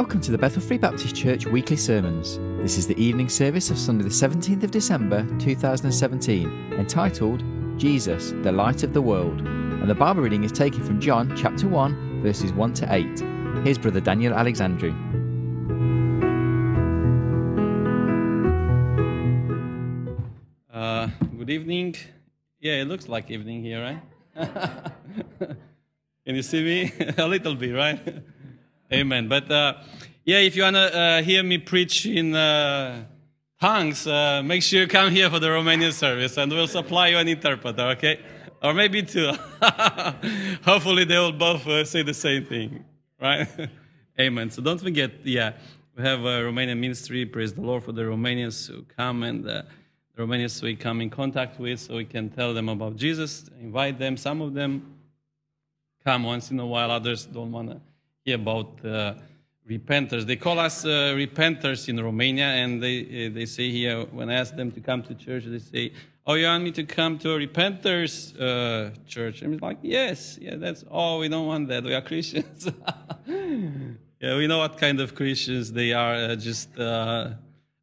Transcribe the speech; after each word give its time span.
Welcome 0.00 0.22
to 0.22 0.30
the 0.32 0.38
Bethel 0.38 0.62
Free 0.62 0.78
Baptist 0.78 1.14
Church 1.14 1.44
weekly 1.44 1.76
sermons. 1.76 2.38
This 2.62 2.78
is 2.78 2.86
the 2.86 2.98
evening 2.98 3.28
service 3.28 3.70
of 3.70 3.76
Sunday, 3.76 4.02
the 4.02 4.08
17th 4.08 4.62
of 4.62 4.70
December 4.70 5.26
2017, 5.38 6.72
entitled 6.72 7.44
Jesus, 7.78 8.30
the 8.40 8.50
Light 8.50 8.82
of 8.82 8.94
the 8.94 9.02
World. 9.02 9.42
And 9.42 9.90
the 9.90 9.94
Bible 9.94 10.22
reading 10.22 10.42
is 10.42 10.52
taken 10.52 10.82
from 10.82 11.02
John 11.02 11.36
chapter 11.36 11.68
1, 11.68 12.22
verses 12.22 12.50
1 12.54 12.72
to 12.76 12.94
8. 12.94 13.20
Here's 13.62 13.76
Brother 13.76 14.00
Daniel 14.00 14.32
Alexandru. 14.32 14.90
Uh, 20.72 21.08
good 21.36 21.50
evening. 21.50 21.94
Yeah, 22.58 22.80
it 22.80 22.88
looks 22.88 23.06
like 23.06 23.30
evening 23.30 23.62
here, 23.62 24.00
right? 24.34 24.92
Can 26.24 26.36
you 26.36 26.42
see 26.42 26.64
me? 26.64 26.92
a 27.18 27.28
little 27.28 27.54
bit, 27.54 27.74
right? 27.74 28.22
Amen. 28.92 29.28
But 29.28 29.48
uh, 29.50 29.74
yeah, 30.24 30.38
if 30.38 30.56
you 30.56 30.64
want 30.64 30.74
to 30.74 30.98
uh, 30.98 31.22
hear 31.22 31.44
me 31.44 31.58
preach 31.58 32.06
in 32.06 32.34
uh, 32.34 33.04
tongues, 33.60 34.04
uh, 34.04 34.42
make 34.44 34.64
sure 34.64 34.80
you 34.80 34.88
come 34.88 35.12
here 35.12 35.30
for 35.30 35.38
the 35.38 35.46
Romanian 35.46 35.92
service 35.92 36.36
and 36.36 36.50
we'll 36.50 36.66
supply 36.66 37.08
you 37.08 37.18
an 37.18 37.28
interpreter, 37.28 37.82
okay? 37.82 38.18
Or 38.60 38.74
maybe 38.74 39.04
two. 39.04 39.30
Hopefully, 40.64 41.04
they 41.04 41.18
will 41.18 41.32
both 41.32 41.66
uh, 41.68 41.84
say 41.84 42.02
the 42.02 42.12
same 42.12 42.44
thing, 42.44 42.84
right? 43.20 43.46
Amen. 44.20 44.50
So 44.50 44.60
don't 44.60 44.80
forget, 44.80 45.24
yeah, 45.24 45.52
we 45.96 46.02
have 46.02 46.20
a 46.20 46.42
Romanian 46.42 46.78
ministry. 46.78 47.24
Praise 47.26 47.54
the 47.54 47.62
Lord 47.62 47.84
for 47.84 47.92
the 47.92 48.02
Romanians 48.02 48.66
who 48.66 48.82
come 48.82 49.22
and 49.22 49.48
uh, 49.48 49.62
the 50.16 50.22
Romanians 50.22 50.60
we 50.62 50.74
come 50.74 51.00
in 51.00 51.10
contact 51.10 51.60
with 51.60 51.78
so 51.78 51.94
we 51.94 52.04
can 52.04 52.28
tell 52.28 52.52
them 52.54 52.68
about 52.68 52.96
Jesus, 52.96 53.48
invite 53.60 54.00
them. 54.00 54.16
Some 54.16 54.40
of 54.42 54.52
them 54.52 54.96
come 56.04 56.24
once 56.24 56.50
in 56.50 56.58
a 56.58 56.66
while, 56.66 56.90
others 56.90 57.24
don't 57.24 57.52
want 57.52 57.70
to 57.70 57.80
about 58.32 58.84
uh, 58.84 59.14
repenters. 59.68 60.26
They 60.26 60.36
call 60.36 60.58
us 60.58 60.84
uh, 60.84 61.14
repenters 61.14 61.88
in 61.88 62.02
Romania, 62.02 62.46
and 62.46 62.82
they, 62.82 63.26
uh, 63.26 63.34
they 63.34 63.46
say 63.46 63.70
here, 63.70 64.04
when 64.10 64.30
I 64.30 64.34
ask 64.34 64.54
them 64.56 64.70
to 64.72 64.80
come 64.80 65.02
to 65.02 65.14
church, 65.14 65.44
they 65.46 65.58
say, 65.58 65.92
Oh, 66.26 66.34
you 66.34 66.46
want 66.46 66.62
me 66.62 66.70
to 66.72 66.84
come 66.84 67.18
to 67.18 67.32
a 67.32 67.38
repenters 67.38 68.38
uh, 68.38 68.90
church? 69.06 69.42
I'm 69.42 69.56
like, 69.58 69.78
Yes, 69.82 70.38
yeah, 70.40 70.56
that's 70.56 70.82
all. 70.84 71.18
We 71.20 71.28
don't 71.28 71.46
want 71.46 71.68
that. 71.68 71.84
We 71.84 71.94
are 71.94 72.02
Christians. 72.02 72.68
yeah, 73.26 74.36
we 74.36 74.46
know 74.46 74.58
what 74.58 74.76
kind 74.78 75.00
of 75.00 75.14
Christians 75.14 75.72
they 75.72 75.92
are, 75.92 76.14
uh, 76.14 76.36
just 76.36 76.78
uh, 76.78 77.30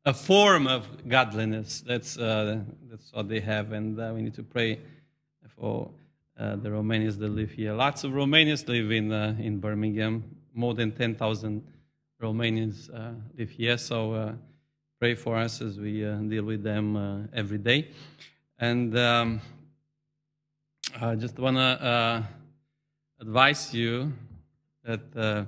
a 0.05 0.13
form 0.13 0.67
of 0.67 1.07
godliness. 1.07 1.81
That's, 1.81 2.15
that's 2.15 3.11
what 3.13 3.27
they 3.27 3.39
have, 3.39 3.71
and 3.71 3.97
we 4.15 4.21
need 4.21 4.35
to 4.35 4.43
pray 4.43 4.79
for. 5.55 5.91
Uh, 6.39 6.55
the 6.55 6.69
Romanians 6.69 7.17
that 7.17 7.29
live 7.29 7.49
here. 7.49 7.73
Lots 7.73 8.03
of 8.03 8.11
Romanians 8.11 8.67
live 8.67 8.91
in, 8.91 9.11
uh, 9.11 9.35
in 9.39 9.57
Birmingham. 9.59 10.36
More 10.57 10.73
than 10.73 10.91
10,000 10.91 11.63
Romanians 12.19 12.89
uh, 12.91 13.11
live 13.37 13.51
here. 13.51 13.77
So 13.77 14.35
pray 14.99 15.13
for 15.13 15.37
us 15.37 15.61
as 15.61 15.77
we 15.77 16.01
deal 16.01 16.45
with 16.45 16.63
them 16.63 17.29
every 17.31 17.59
day. 17.59 17.91
And 18.57 18.97
um, 18.97 19.39
I 20.99 21.13
just 21.13 21.37
want 21.37 21.57
to 21.57 22.27
advise 23.21 23.71
you 23.71 24.11
that 24.83 25.47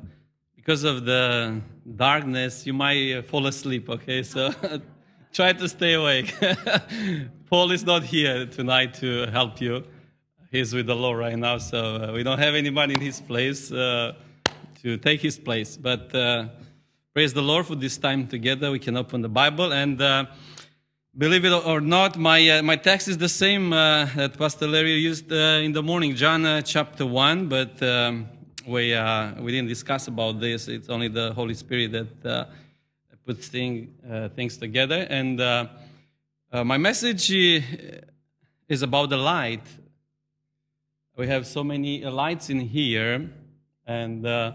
because 0.55 0.83
of 0.83 1.05
the 1.05 1.59
darkness, 1.95 2.67
you 2.67 2.73
might 2.73 3.23
fall 3.23 3.47
asleep, 3.47 3.89
okay? 3.89 4.21
So 4.21 4.53
try 5.33 5.53
to 5.53 5.67
stay 5.67 5.94
awake. 5.94 6.35
Paul 7.49 7.71
is 7.71 7.83
not 7.83 8.03
here 8.03 8.45
tonight 8.45 8.94
to 8.95 9.25
help 9.31 9.59
you 9.59 9.83
he's 10.51 10.73
with 10.73 10.88
the 10.88 10.95
Lord 10.95 11.19
right 11.19 11.38
now, 11.38 11.57
so 11.57 11.95
uh, 11.95 12.11
we 12.13 12.23
don't 12.23 12.39
have 12.39 12.55
anybody 12.55 12.95
in 12.95 13.01
his 13.01 13.21
place 13.21 13.71
uh, 13.71 14.13
to 14.81 14.97
take 14.97 15.22
his 15.22 15.38
place. 15.38 15.77
But 15.77 16.13
uh, 16.13 16.47
praise 17.13 17.33
the 17.33 17.41
Lord 17.41 17.66
for 17.66 17.75
this 17.75 17.97
time 17.97 18.28
together. 18.28 18.72
We 18.72 18.79
can 18.79 18.97
open 18.97 19.22
the 19.22 19.29
Bible 19.29 19.73
and. 19.73 20.01
Uh, 20.01 20.25
believe 21.17 21.44
it 21.44 21.51
or 21.51 21.81
not, 21.81 22.17
my, 22.17 22.47
uh, 22.50 22.62
my 22.62 22.78
text 22.78 23.07
is 23.09 23.17
the 23.17 23.28
same 23.28 23.73
uh, 23.73 24.06
that 24.16 24.38
Pastor 24.38 24.67
Larry 24.67 24.94
used 24.94 25.29
in 25.31 25.73
the 25.73 25.84
morning, 25.84 26.16
John 26.16 26.63
chapter 26.63 27.06
1, 27.06 27.50
but 27.50 27.81
um, 27.84 28.29
we, 28.66 28.95
we 29.40 29.51
didn't 29.51 29.67
discuss 29.67 30.07
about 30.07 30.40
this. 30.40 30.69
It's 30.69 30.88
only 30.88 31.09
the 31.09 31.34
Holy 31.34 31.56
Spirit 31.56 31.91
that 31.91 32.50
puts 33.25 33.47
thing, 33.50 33.94
things 34.35 34.56
together. 34.56 35.07
And 35.09 35.40
my 36.53 36.78
message 36.78 37.31
is 37.31 38.81
about 38.81 39.09
the 39.09 39.17
light 39.17 39.66
we 41.19 41.28
have 41.28 41.46
so 41.46 41.66
many 41.66 42.01
lights 42.06 42.50
in 42.50 42.61
here, 42.61 43.29
and 43.85 44.25
uh, 44.25 44.29
uh, 44.29 44.53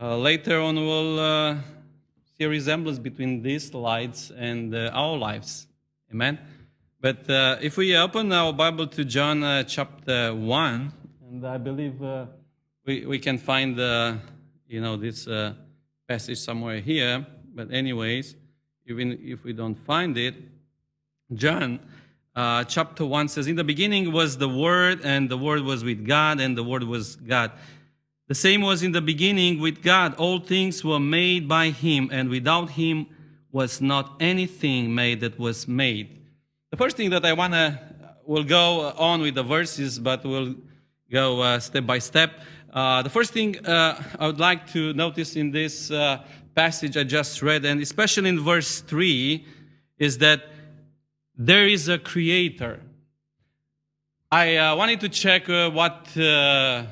later 0.00 0.60
on 0.60 0.76
we'll 0.76 1.18
uh, 1.18 1.56
see 2.36 2.44
a 2.44 2.48
resemblance 2.48 3.00
between 3.00 3.42
these 3.42 3.74
lights 3.74 4.30
and 4.30 4.72
uh, 4.72 4.90
our 4.94 5.16
lives. 5.16 5.66
Amen. 6.12 6.38
But 7.00 7.28
uh, 7.28 7.56
if 7.60 7.76
we 7.76 7.96
open 7.96 8.32
our 8.32 8.52
Bible 8.52 8.86
to 8.86 9.04
John 9.04 9.42
uh, 9.42 9.64
chapter 9.64 10.32
one, 10.32 10.92
and 11.28 11.44
I 11.44 11.58
believe 11.58 12.00
we 12.86 13.06
we 13.06 13.18
can 13.18 13.38
find 13.38 13.76
you 14.68 14.80
know 14.80 14.96
this 14.96 15.26
passage 16.06 16.38
somewhere 16.38 16.78
here. 16.80 17.26
But 17.52 17.72
anyways, 17.72 18.36
even 18.86 19.18
if 19.20 19.42
we 19.42 19.52
don't 19.52 19.74
find 19.74 20.16
it, 20.16 20.36
John 21.32 21.80
uh, 22.36 22.62
chapter 22.62 23.04
1 23.04 23.26
says, 23.26 23.48
In 23.48 23.56
the 23.56 23.64
beginning 23.64 24.12
was 24.12 24.38
the 24.38 24.48
Word, 24.48 25.00
and 25.02 25.28
the 25.28 25.36
Word 25.36 25.62
was 25.62 25.82
with 25.82 26.06
God, 26.06 26.38
and 26.38 26.56
the 26.56 26.62
Word 26.62 26.84
was 26.84 27.16
God. 27.16 27.50
The 28.28 28.34
same 28.34 28.60
was 28.60 28.82
in 28.82 28.92
the 28.92 29.00
beginning 29.00 29.58
with 29.58 29.82
God. 29.82 30.14
All 30.16 30.38
things 30.38 30.84
were 30.84 31.00
made 31.00 31.48
by 31.48 31.70
Him, 31.70 32.10
and 32.12 32.28
without 32.28 32.70
Him 32.70 33.06
was 33.50 33.80
not 33.80 34.16
anything 34.20 34.94
made 34.94 35.20
that 35.20 35.38
was 35.38 35.66
made. 35.66 36.20
The 36.70 36.76
first 36.76 36.98
thing 36.98 37.08
that 37.10 37.24
I 37.24 37.32
want 37.32 37.54
to, 37.54 37.80
we'll 38.26 38.44
go 38.44 38.92
on 38.98 39.22
with 39.22 39.34
the 39.34 39.42
verses, 39.42 39.98
but 39.98 40.26
we'll 40.26 40.56
go 41.10 41.40
uh, 41.40 41.58
step 41.58 41.86
by 41.86 42.00
step. 42.00 42.40
Uh, 42.70 43.00
the 43.00 43.08
first 43.08 43.32
thing 43.32 43.64
uh, 43.66 44.02
I 44.18 44.26
would 44.26 44.38
like 44.38 44.70
to 44.72 44.92
notice 44.92 45.34
in 45.34 45.50
this 45.50 45.90
uh, 45.90 46.22
passage 46.54 46.98
I 46.98 47.04
just 47.04 47.40
read, 47.40 47.64
and 47.64 47.80
especially 47.80 48.28
in 48.28 48.40
verse 48.40 48.82
3, 48.82 49.42
is 49.98 50.18
that 50.18 50.42
there 51.34 51.66
is 51.66 51.88
a 51.88 51.98
creator. 51.98 52.82
I 54.30 54.56
uh, 54.56 54.76
wanted 54.76 55.00
to 55.00 55.08
check 55.08 55.48
uh, 55.48 55.70
what 55.70 56.14
uh, 56.18 56.84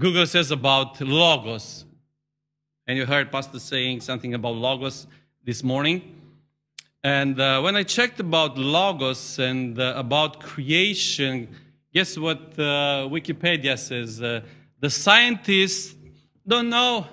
Google 0.00 0.26
says 0.26 0.50
about 0.50 0.98
logos. 1.02 1.84
And 2.86 2.96
you 2.96 3.04
heard 3.04 3.30
Pastor 3.30 3.58
saying 3.58 4.00
something 4.00 4.32
about 4.32 4.54
logos 4.54 5.06
this 5.44 5.62
morning. 5.62 6.16
And 7.04 7.38
uh, 7.38 7.60
when 7.60 7.76
I 7.76 7.82
checked 7.82 8.18
about 8.18 8.56
logos 8.56 9.38
and 9.38 9.78
uh, 9.78 9.92
about 9.96 10.40
creation, 10.40 11.48
guess 11.92 12.16
what 12.16 12.38
uh, 12.58 13.08
Wikipedia 13.12 13.78
says? 13.78 14.18
the 14.18 14.88
scientists 14.88 15.94
don't 16.48 16.70
know 16.70 17.06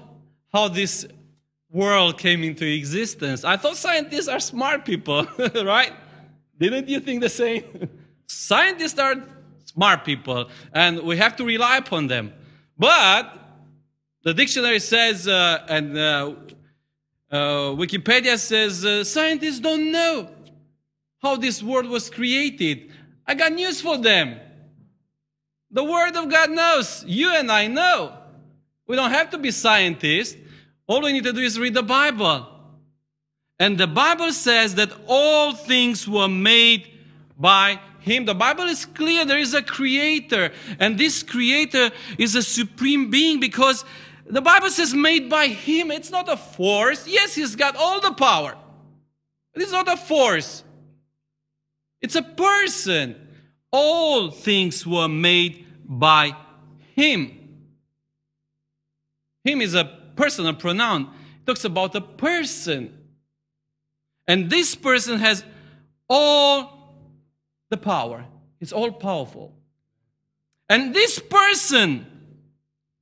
how 0.54 0.70
this 0.70 1.06
world 1.70 2.18
came 2.18 2.42
into 2.42 2.66
existence. 2.66 3.44
I 3.44 3.58
thought 3.58 3.76
scientists 3.76 4.30
are 4.30 4.40
smart 4.40 4.86
people, 4.86 5.28
right? 5.56 5.92
Didn't 6.58 6.88
you 6.88 7.02
think 7.02 7.20
the 7.20 7.28
same? 7.28 7.90
scientists 8.28 8.98
are 8.98 9.16
smart 9.66 10.06
people, 10.06 10.50
and 10.72 11.02
we 11.02 11.18
have 11.18 11.36
to 11.36 11.44
rely 11.44 11.76
upon 11.76 12.08
them. 12.08 12.32
But 12.78 13.34
the 14.24 14.34
dictionary 14.34 14.80
says, 14.80 15.28
uh, 15.28 15.66
and 15.68 15.98
uh, 15.98 16.34
uh, 17.32 17.38
Wikipedia 17.76 18.38
says, 18.38 18.86
uh, 18.86 19.04
scientists 19.04 19.60
don't 19.60 19.92
know 19.92 20.30
how 21.22 21.36
this 21.36 21.64
world 21.64 21.88
was 21.88 22.10
created. 22.10 22.92
I 23.26 23.34
got 23.34 23.52
news 23.52 23.82
for 23.82 23.98
them. 23.98 24.40
The 25.72 25.84
Word 25.84 26.16
of 26.16 26.30
God 26.30 26.52
knows. 26.52 27.04
You 27.06 27.34
and 27.34 27.52
I 27.52 27.68
know. 27.68 28.18
We 28.88 28.96
don't 28.96 29.12
have 29.12 29.30
to 29.32 29.38
be 29.38 29.52
scientists. 29.52 30.38
All 30.88 31.02
we 31.02 31.12
need 31.12 31.26
to 31.26 31.34
do 31.34 31.42
is 31.42 31.60
read 31.60 31.74
the 31.74 31.84
Bible. 31.84 32.48
And 33.60 33.78
the 33.78 33.88
Bible 33.88 34.32
says 34.32 34.76
that 34.76 34.92
all 35.08 35.54
things 35.54 36.08
were 36.08 36.30
made 36.30 36.97
by 37.38 37.80
Him. 38.00 38.26
The 38.26 38.36
Bible 38.36 38.66
is 38.66 38.86
clear 38.86 39.26
there 39.26 39.40
is 39.40 39.54
a 39.54 39.62
creator, 39.62 40.52
and 40.80 40.98
this 40.98 41.24
creator 41.24 41.92
is 42.18 42.36
a 42.36 42.44
supreme 42.44 43.10
being 43.10 43.40
because 43.40 43.86
the 44.26 44.42
Bible 44.42 44.70
says 44.70 44.94
made 44.94 45.30
by 45.30 45.48
Him. 45.48 45.92
It's 45.92 46.12
not 46.12 46.28
a 46.30 46.38
force. 46.38 47.08
Yes, 47.08 47.36
He's 47.36 47.56
got 47.56 47.76
all 47.76 48.02
the 48.02 48.14
power, 48.14 48.56
it's 49.54 49.72
not 49.72 49.88
a 49.88 49.98
force, 49.98 50.64
it's 52.02 52.16
a 52.16 52.24
person. 52.24 53.24
All 53.70 54.32
things 54.32 54.88
were 54.88 55.10
made 55.10 55.66
by 55.84 56.36
Him. 56.96 57.38
Him 59.44 59.62
is 59.62 59.76
a 59.76 59.86
personal 60.16 60.54
pronoun. 60.54 61.14
It 61.42 61.46
talks 61.46 61.66
about 61.66 61.94
a 61.94 62.02
person. 62.02 62.98
And 64.26 64.50
this 64.50 64.74
person 64.74 65.20
has 65.20 65.44
all 66.10 66.77
the 67.70 67.78
power. 67.78 68.26
It's 68.60 68.72
all 68.72 68.92
powerful. 68.92 69.54
And 70.70 70.94
this 70.94 71.20
person 71.20 72.06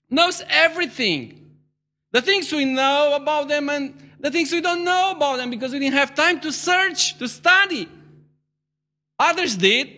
knows 0.09 0.41
everything. 0.49 1.51
The 2.11 2.21
things 2.21 2.51
we 2.51 2.65
know 2.65 3.15
about 3.15 3.47
them 3.47 3.69
and 3.69 3.93
the 4.19 4.31
things 4.31 4.51
we 4.51 4.61
don't 4.61 4.83
know 4.83 5.11
about 5.11 5.37
them 5.37 5.49
because 5.49 5.71
we 5.71 5.79
didn't 5.79 5.95
have 5.95 6.15
time 6.15 6.39
to 6.41 6.51
search, 6.51 7.17
to 7.19 7.27
study. 7.27 7.89
Others 9.19 9.57
did, 9.57 9.89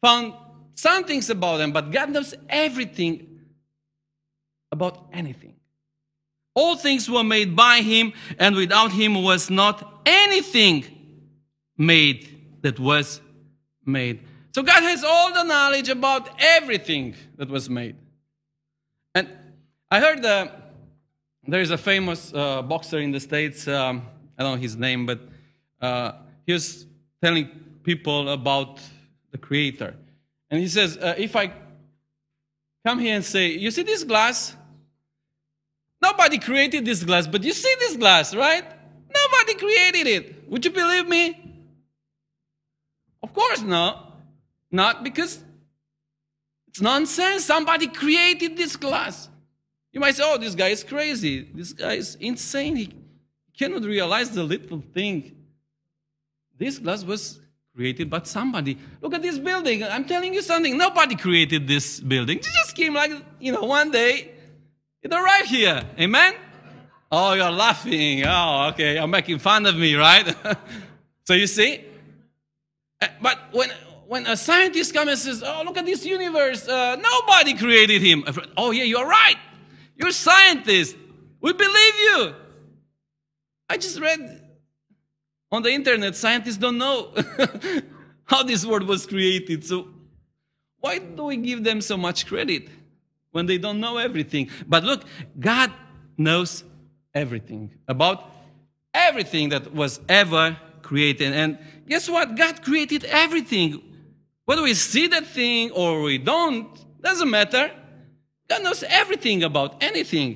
found 0.00 0.34
some 0.74 1.04
things 1.04 1.30
about 1.30 1.58
them, 1.58 1.72
but 1.72 1.90
God 1.90 2.10
knows 2.10 2.34
everything 2.48 3.40
about 4.70 5.06
anything. 5.12 5.54
All 6.54 6.76
things 6.76 7.08
were 7.08 7.24
made 7.24 7.56
by 7.56 7.78
Him, 7.78 8.12
and 8.38 8.54
without 8.56 8.92
Him 8.92 9.22
was 9.22 9.48
not 9.48 10.02
anything 10.04 10.84
made 11.78 12.60
that 12.60 12.78
was 12.78 13.21
made. 13.84 14.20
So 14.54 14.62
God 14.62 14.82
has 14.82 15.02
all 15.02 15.32
the 15.32 15.44
knowledge 15.44 15.88
about 15.88 16.28
everything 16.38 17.14
that 17.36 17.48
was 17.48 17.70
made. 17.70 17.96
And 19.14 19.28
I 19.90 20.00
heard 20.00 20.24
uh, 20.24 20.48
there 21.46 21.60
is 21.60 21.70
a 21.70 21.78
famous 21.78 22.32
uh, 22.34 22.62
boxer 22.62 22.98
in 22.98 23.10
the 23.10 23.20
States, 23.20 23.66
um, 23.66 24.02
I 24.38 24.42
don't 24.42 24.56
know 24.56 24.60
his 24.60 24.76
name, 24.76 25.06
but 25.06 25.20
uh, 25.80 26.12
he 26.46 26.52
was 26.52 26.86
telling 27.22 27.48
people 27.82 28.28
about 28.28 28.80
the 29.30 29.38
Creator. 29.38 29.94
And 30.50 30.60
he 30.60 30.68
says, 30.68 30.96
uh, 30.96 31.14
if 31.16 31.34
I 31.34 31.52
come 32.86 32.98
here 32.98 33.14
and 33.14 33.24
say, 33.24 33.48
You 33.48 33.70
see 33.70 33.82
this 33.82 34.04
glass? 34.04 34.56
Nobody 36.00 36.38
created 36.38 36.84
this 36.84 37.04
glass, 37.04 37.26
but 37.26 37.44
you 37.44 37.52
see 37.52 37.74
this 37.78 37.96
glass, 37.96 38.34
right? 38.34 38.64
Nobody 39.14 39.54
created 39.54 40.06
it. 40.08 40.50
Would 40.50 40.64
you 40.64 40.72
believe 40.72 41.08
me? 41.08 41.41
Of 43.32 43.36
course 43.36 43.62
not. 43.62 44.14
Not 44.70 45.02
because 45.02 45.42
it's 46.68 46.82
nonsense. 46.82 47.46
Somebody 47.46 47.86
created 47.86 48.58
this 48.58 48.76
glass. 48.76 49.30
You 49.90 50.00
might 50.00 50.14
say, 50.14 50.22
oh, 50.26 50.36
this 50.36 50.54
guy 50.54 50.68
is 50.68 50.84
crazy. 50.84 51.48
This 51.54 51.72
guy 51.72 51.94
is 51.94 52.16
insane. 52.16 52.76
He 52.76 52.94
cannot 53.56 53.84
realize 53.84 54.30
the 54.30 54.42
little 54.42 54.82
thing. 54.92 55.34
This 56.58 56.78
glass 56.78 57.04
was 57.04 57.40
created 57.74 58.10
by 58.10 58.20
somebody. 58.24 58.76
Look 59.00 59.14
at 59.14 59.22
this 59.22 59.38
building. 59.38 59.82
I'm 59.82 60.04
telling 60.04 60.34
you 60.34 60.42
something. 60.42 60.76
Nobody 60.76 61.16
created 61.16 61.66
this 61.66 62.00
building. 62.00 62.38
It 62.38 62.44
just 62.44 62.76
came 62.76 62.92
like, 62.92 63.12
you 63.40 63.52
know, 63.52 63.62
one 63.62 63.90
day. 63.90 64.32
It 65.02 65.12
arrived 65.12 65.48
here. 65.48 65.82
Amen? 65.98 66.34
Oh, 67.10 67.32
you're 67.32 67.50
laughing. 67.50 68.24
Oh, 68.26 68.68
okay. 68.72 68.94
You're 68.96 69.06
making 69.06 69.38
fun 69.38 69.64
of 69.64 69.76
me, 69.76 69.94
right? 69.94 70.36
so 71.24 71.32
you 71.32 71.46
see? 71.46 71.91
Uh, 73.02 73.08
but 73.20 73.38
when, 73.50 73.70
when 74.06 74.26
a 74.26 74.36
scientist 74.36 74.94
comes 74.94 75.10
and 75.10 75.18
says, 75.18 75.42
oh, 75.44 75.62
look 75.64 75.76
at 75.76 75.84
this 75.84 76.06
universe, 76.06 76.68
uh, 76.68 76.96
nobody 76.96 77.54
created 77.54 78.00
him. 78.00 78.24
Oh, 78.56 78.70
yeah, 78.70 78.84
you're 78.84 79.06
right. 79.06 79.36
You're 79.96 80.10
a 80.10 80.12
scientist. 80.12 80.96
We 81.40 81.52
believe 81.52 81.94
you. 81.98 82.34
I 83.68 83.76
just 83.76 83.98
read 83.98 84.40
on 85.50 85.62
the 85.62 85.70
internet, 85.70 86.14
scientists 86.14 86.58
don't 86.58 86.78
know 86.78 87.12
how 88.24 88.42
this 88.44 88.64
world 88.64 88.86
was 88.86 89.04
created. 89.04 89.64
So 89.64 89.88
why 90.78 90.98
do 90.98 91.24
we 91.24 91.36
give 91.36 91.64
them 91.64 91.80
so 91.80 91.96
much 91.96 92.26
credit 92.26 92.68
when 93.32 93.46
they 93.46 93.58
don't 93.58 93.80
know 93.80 93.98
everything? 93.98 94.48
But 94.66 94.84
look, 94.84 95.04
God 95.38 95.72
knows 96.16 96.64
everything 97.14 97.72
about 97.88 98.30
everything 98.94 99.48
that 99.50 99.74
was 99.74 100.00
ever 100.08 100.56
created. 100.92 101.32
And 101.32 101.58
guess 101.88 102.06
what? 102.06 102.36
God 102.36 102.62
created 102.62 103.04
everything. 103.04 103.80
Whether 104.44 104.62
we 104.62 104.74
see 104.74 105.06
that 105.06 105.26
thing 105.26 105.70
or 105.70 106.02
we 106.02 106.18
don't, 106.18 106.68
doesn't 107.00 107.30
matter. 107.30 107.70
God 108.46 108.62
knows 108.62 108.84
everything 108.86 109.42
about 109.42 109.82
anything. 109.82 110.30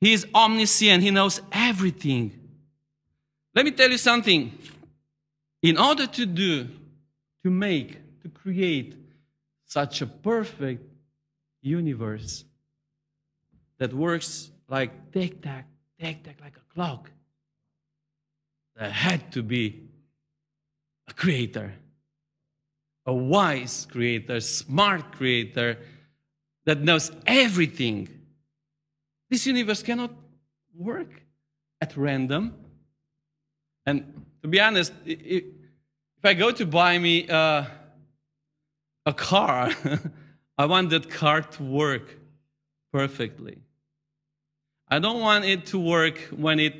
He 0.00 0.12
is 0.12 0.26
omniscient, 0.32 1.02
He 1.02 1.10
knows 1.10 1.40
everything. 1.50 2.38
Let 3.52 3.64
me 3.64 3.72
tell 3.72 3.90
you 3.90 3.98
something. 3.98 4.56
In 5.62 5.76
order 5.76 6.06
to 6.06 6.26
do, 6.26 6.68
to 7.42 7.50
make, 7.50 7.98
to 8.22 8.28
create 8.28 8.94
such 9.66 10.02
a 10.02 10.06
perfect 10.06 10.84
universe 11.62 12.44
that 13.78 13.92
works 13.92 14.52
like 14.68 15.10
tick 15.10 15.42
tack, 15.42 15.66
tick 15.98 16.22
tack, 16.22 16.36
like 16.40 16.56
a 16.56 16.74
clock, 16.74 17.10
there 18.76 18.90
had 18.90 19.32
to 19.32 19.42
be 19.42 19.82
a 21.08 21.12
creator, 21.12 21.74
a 23.06 23.14
wise 23.14 23.86
creator, 23.90 24.40
smart 24.40 25.12
creator 25.12 25.78
that 26.64 26.80
knows 26.80 27.10
everything. 27.26 28.08
This 29.30 29.46
universe 29.46 29.82
cannot 29.82 30.12
work 30.74 31.22
at 31.80 31.96
random. 31.96 32.54
And 33.86 34.24
to 34.42 34.48
be 34.48 34.60
honest, 34.60 34.92
if 35.04 35.44
I 36.24 36.34
go 36.34 36.50
to 36.50 36.66
buy 36.66 36.98
me 36.98 37.28
uh, 37.28 37.64
a 39.06 39.12
car, 39.12 39.70
I 40.58 40.66
want 40.66 40.90
that 40.90 41.10
car 41.10 41.42
to 41.42 41.62
work 41.62 42.18
perfectly. 42.92 43.58
I 44.88 44.98
don't 44.98 45.20
want 45.20 45.44
it 45.44 45.66
to 45.66 45.78
work 45.78 46.18
when 46.30 46.60
it 46.60 46.74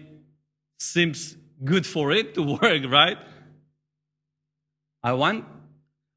seems 0.79 1.37
good 1.65 1.87
for 1.87 2.13
it 2.13 2.35
to 2.35 2.43
work, 2.63 2.83
right? 2.89 3.19
I 5.03 5.13
want, 5.13 5.45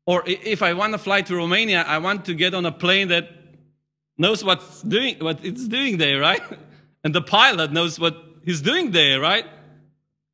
or 0.06 0.24
if 0.26 0.62
I 0.62 0.74
want 0.74 0.94
to 0.94 0.98
fly 0.98 1.22
to 1.22 1.36
Romania, 1.36 1.84
I 1.84 1.98
want 1.98 2.26
to 2.26 2.34
get 2.34 2.54
on 2.54 2.66
a 2.66 2.72
plane 2.72 3.10
that 3.10 3.30
knows 4.18 4.44
what's 4.44 4.82
doing, 4.82 5.18
what 5.20 5.44
it's 5.44 5.68
doing 5.68 5.98
there, 5.98 6.20
right? 6.20 6.42
And 7.04 7.14
the 7.16 7.22
pilot 7.22 7.72
knows 7.72 8.00
what 8.00 8.18
he's 8.44 8.60
doing 8.60 8.92
there, 8.92 9.22
right? 9.22 9.46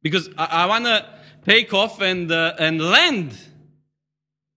Because 0.01 0.29
I, 0.37 0.63
I 0.63 0.65
want 0.65 0.85
to 0.85 1.05
take 1.45 1.71
off 1.73 2.01
and, 2.01 2.31
uh, 2.31 2.55
and 2.57 2.81
land. 2.81 3.37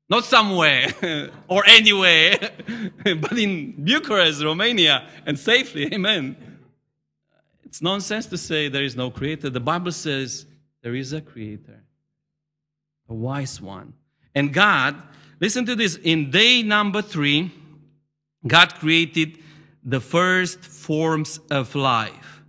Not 0.09 0.25
somewhere 0.25 0.95
or 1.49 1.67
anywhere, 1.67 2.39
but 3.05 3.37
in 3.37 3.85
Bucharest, 3.85 4.43
Romania, 4.43 5.09
and 5.27 5.39
safely. 5.39 5.93
Amen. 5.93 6.56
It's 7.77 7.83
nonsense 7.83 8.25
to 8.29 8.39
say 8.39 8.69
there 8.69 8.85
is 8.85 8.97
no 8.97 9.11
creator. 9.11 9.51
The 9.51 9.61
Bible 9.61 9.93
says 9.93 10.47
there 10.83 10.95
is 10.95 11.13
a 11.13 11.21
creator, 11.21 11.85
a 13.07 13.13
wise 13.13 13.61
one. 13.61 13.93
And 14.35 14.51
God, 14.51 14.97
listen 15.41 15.67
to 15.67 15.77
this, 15.77 15.97
in 15.97 16.31
day 16.31 16.63
number 16.63 17.03
three, 17.03 17.53
God 18.47 18.77
created 18.77 19.41
the 19.85 20.01
first 20.01 20.61
forms 20.61 21.39
of 21.51 21.75
life. 21.75 22.41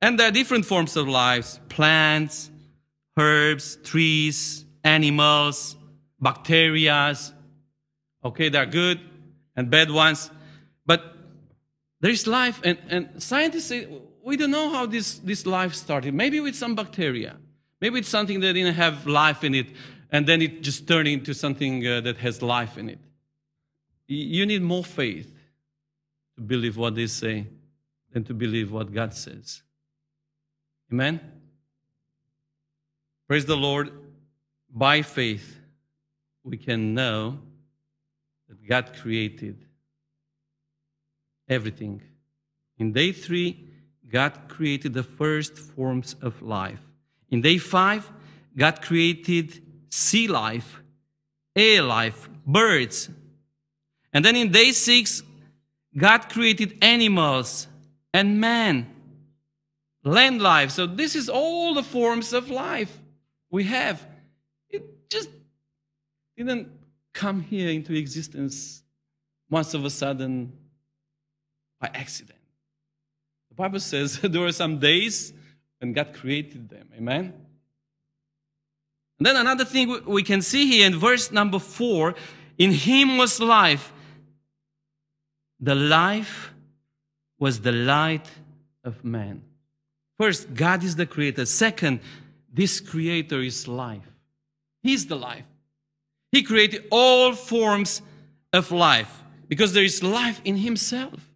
And 0.00 0.18
there 0.18 0.28
are 0.28 0.30
different 0.30 0.64
forms 0.64 0.96
of 0.96 1.06
life 1.06 1.58
plants, 1.68 2.50
herbs, 3.18 3.76
trees, 3.84 4.64
animals, 4.82 5.76
bacteria. 6.18 7.14
Okay, 8.24 8.48
they're 8.48 8.64
good 8.64 8.98
and 9.54 9.68
bad 9.68 9.90
ones. 9.90 10.30
But 10.86 11.18
there 12.00 12.10
is 12.10 12.26
life, 12.26 12.62
and, 12.64 12.78
and 12.88 13.22
scientists 13.22 13.66
say 13.66 13.86
we 14.24 14.36
don't 14.36 14.50
know 14.50 14.70
how 14.70 14.86
this, 14.86 15.18
this 15.18 15.46
life 15.46 15.74
started. 15.74 16.14
Maybe 16.14 16.40
with 16.40 16.54
some 16.54 16.74
bacteria. 16.74 17.36
Maybe 17.80 17.98
it's 17.98 18.08
something 18.08 18.40
that 18.40 18.52
didn't 18.52 18.74
have 18.74 19.06
life 19.06 19.42
in 19.42 19.54
it, 19.54 19.66
and 20.10 20.26
then 20.26 20.40
it 20.40 20.62
just 20.62 20.86
turned 20.86 21.08
into 21.08 21.34
something 21.34 21.86
uh, 21.86 22.00
that 22.02 22.18
has 22.18 22.40
life 22.40 22.78
in 22.78 22.88
it. 22.88 23.00
You 24.06 24.46
need 24.46 24.62
more 24.62 24.84
faith 24.84 25.34
to 26.36 26.42
believe 26.42 26.76
what 26.76 26.94
they 26.94 27.06
say 27.06 27.48
than 28.12 28.24
to 28.24 28.34
believe 28.34 28.70
what 28.70 28.92
God 28.92 29.14
says. 29.14 29.62
Amen? 30.92 31.20
Praise 33.26 33.46
the 33.46 33.56
Lord. 33.56 33.90
By 34.70 35.02
faith, 35.02 35.58
we 36.44 36.56
can 36.56 36.94
know 36.94 37.38
that 38.48 38.66
God 38.66 38.92
created 39.00 39.64
everything. 41.48 42.02
In 42.78 42.92
day 42.92 43.12
three, 43.12 43.71
God 44.12 44.48
created 44.48 44.92
the 44.92 45.02
first 45.02 45.56
forms 45.56 46.14
of 46.20 46.42
life. 46.42 46.80
In 47.30 47.40
day 47.40 47.56
five, 47.56 48.12
God 48.54 48.82
created 48.82 49.62
sea 49.88 50.28
life, 50.28 50.82
air 51.56 51.82
life, 51.82 52.28
birds, 52.46 53.08
and 54.12 54.22
then 54.22 54.36
in 54.36 54.52
day 54.52 54.72
six, 54.72 55.22
God 55.96 56.28
created 56.28 56.76
animals 56.82 57.66
and 58.12 58.38
man, 58.38 58.86
land 60.04 60.42
life. 60.42 60.70
So 60.70 60.86
this 60.86 61.16
is 61.16 61.30
all 61.30 61.72
the 61.72 61.82
forms 61.82 62.34
of 62.34 62.50
life 62.50 63.00
we 63.50 63.64
have. 63.64 64.06
It 64.68 65.08
just 65.08 65.30
didn't 66.36 66.68
come 67.14 67.40
here 67.40 67.70
into 67.70 67.94
existence 67.94 68.82
once 69.48 69.72
of 69.72 69.84
a 69.86 69.90
sudden 69.90 70.52
by 71.80 71.90
accident. 71.94 72.41
The 73.52 73.56
Bible 73.56 73.80
says 73.80 74.18
there 74.22 74.40
were 74.40 74.52
some 74.52 74.78
days 74.78 75.34
when 75.78 75.92
God 75.92 76.14
created 76.14 76.70
them. 76.70 76.88
Amen? 76.96 77.34
And 79.18 79.26
then 79.26 79.36
another 79.36 79.66
thing 79.66 80.04
we 80.06 80.22
can 80.22 80.40
see 80.40 80.66
here 80.66 80.86
in 80.86 80.98
verse 80.98 81.30
number 81.30 81.58
four 81.58 82.14
in 82.56 82.72
Him 82.72 83.18
was 83.18 83.38
life 83.40 83.92
the 85.60 85.74
life 85.76 86.52
was 87.38 87.60
the 87.60 87.70
light 87.72 88.28
of 88.82 89.04
man. 89.04 89.42
First, 90.18 90.52
God 90.54 90.82
is 90.82 90.96
the 90.96 91.06
creator. 91.06 91.46
Second, 91.46 92.00
this 92.52 92.80
creator 92.80 93.40
is 93.40 93.68
life. 93.68 94.16
He's 94.82 95.06
the 95.06 95.14
life. 95.14 95.44
He 96.32 96.42
created 96.42 96.84
all 96.90 97.34
forms 97.34 98.02
of 98.52 98.72
life 98.72 99.22
because 99.46 99.72
there 99.72 99.84
is 99.84 100.02
life 100.02 100.40
in 100.44 100.56
himself. 100.56 101.28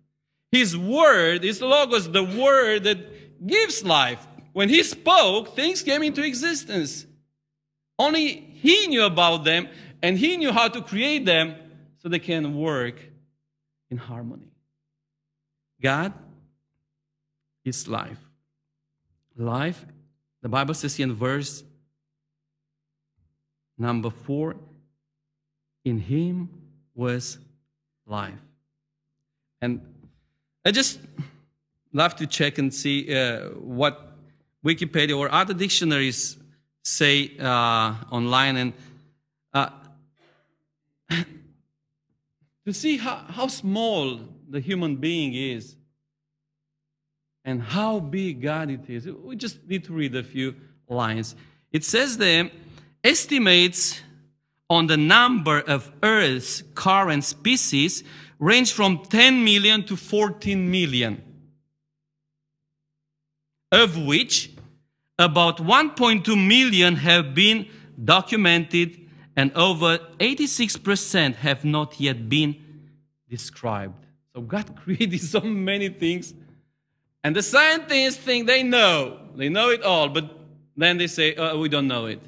His 0.57 0.75
word, 0.75 1.45
his 1.45 1.61
logos, 1.61 2.11
the 2.11 2.25
word 2.25 2.85
that 2.85 3.47
gives 3.47 3.85
life. 3.85 4.27
When 4.55 4.71
he 4.71 4.83
spoke, 4.83 5.55
things 5.55 5.83
came 5.83 6.03
into 6.03 6.23
existence. 6.25 7.05
Only 7.99 8.29
he 8.63 8.87
knew 8.87 9.05
about 9.05 9.45
them 9.45 9.69
and 10.03 10.17
he 10.17 10.39
knew 10.39 10.53
how 10.53 10.69
to 10.69 10.81
create 10.81 11.27
them 11.27 11.57
so 11.99 12.09
they 12.09 12.19
can 12.19 12.57
work 12.57 12.99
in 13.91 13.99
harmony. 13.99 14.49
God 15.83 16.15
is 17.63 17.87
life. 17.87 18.23
Life, 19.37 19.85
the 20.41 20.49
Bible 20.49 20.73
says 20.73 20.99
in 20.99 21.13
verse 21.13 21.63
number 23.77 24.09
four, 24.09 24.57
in 25.85 25.99
him 25.99 26.49
was 26.95 27.39
life. 28.07 28.41
And 29.61 29.96
I 30.67 30.73
just 30.73 30.99
love 31.93 32.17
to 32.17 32.27
check 32.27 32.59
and 32.59 32.75
see 32.75 33.15
uh, 33.15 33.51
what 33.51 34.17
Wikipedia 34.65 35.17
or 35.17 35.33
other 35.33 35.55
dictionaries 35.55 36.37
say 36.83 37.31
uh, 37.39 37.95
online 38.11 38.57
and 38.57 38.73
uh, 39.55 39.71
to 42.67 42.73
see 42.73 42.97
how, 42.97 43.15
how 43.29 43.47
small 43.47 44.19
the 44.49 44.59
human 44.59 44.97
being 44.97 45.35
is 45.35 45.77
and 47.45 47.63
how 47.63 48.01
big 48.01 48.43
God 48.43 48.69
it 48.69 48.91
is. 48.91 49.07
We 49.07 49.37
just 49.37 49.65
need 49.69 49.85
to 49.85 49.93
read 49.93 50.17
a 50.17 50.25
few 50.25 50.57
lines. 50.89 51.37
It 51.71 51.85
says 51.85 52.19
there, 52.19 52.51
estimates 53.05 54.01
on 54.69 54.89
the 54.89 54.97
number 54.97 55.61
of 55.61 55.93
Earth's 56.03 56.65
current 56.75 57.23
species 57.23 58.03
range 58.39 58.73
from 58.73 58.99
10 58.99 59.45
million 59.45 59.85
to 59.85 59.97
14 59.97 60.71
million, 60.71 61.23
of 63.73 63.97
which 63.97 64.51
about 65.19 65.59
1.2 65.59 66.47
million 66.47 66.97
have 66.97 67.35
been 67.35 67.67
documented 68.03 69.01
and 69.37 69.53
over 69.55 69.99
86% 70.19 71.37
have 71.37 71.65
not 71.65 72.01
yet 72.01 72.29
been 72.29 72.57
described. 73.29 73.95
So 74.35 74.41
God 74.41 74.77
created 74.83 75.21
so 75.21 75.41
many 75.41 75.89
things, 75.89 76.35
and 77.23 77.35
the 77.35 77.43
scientists 77.43 78.17
think 78.17 78.47
they 78.47 78.63
know, 78.63 79.19
they 79.35 79.49
know 79.49 79.71
it 79.71 79.83
all, 79.83 80.09
but 80.09 80.31
then 80.77 80.99
they 80.99 81.07
say, 81.07 81.35
oh, 81.37 81.59
we 81.59 81.69
don't 81.69 81.89
know 81.89 82.07
it. 82.07 82.21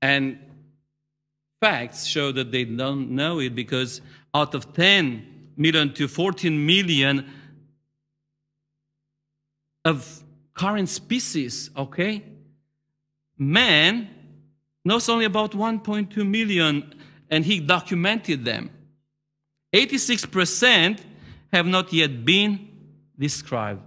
And 0.00 0.38
facts 1.60 2.06
show 2.06 2.32
that 2.32 2.52
they 2.52 2.64
don't 2.64 3.10
know 3.10 3.38
it 3.38 3.54
because 3.54 4.00
out 4.34 4.54
of 4.54 4.72
10 4.72 5.52
million 5.56 5.92
to 5.94 6.08
14 6.08 6.66
million 6.66 7.28
of 9.84 10.22
current 10.54 10.88
species, 10.88 11.70
okay, 11.76 12.22
man 13.38 14.08
knows 14.84 15.08
only 15.08 15.24
about 15.24 15.52
1.2 15.52 16.28
million 16.28 16.94
and 17.30 17.44
he 17.44 17.60
documented 17.60 18.44
them. 18.44 18.70
86% 19.72 21.00
have 21.52 21.66
not 21.66 21.92
yet 21.92 22.24
been 22.24 22.68
described. 23.18 23.82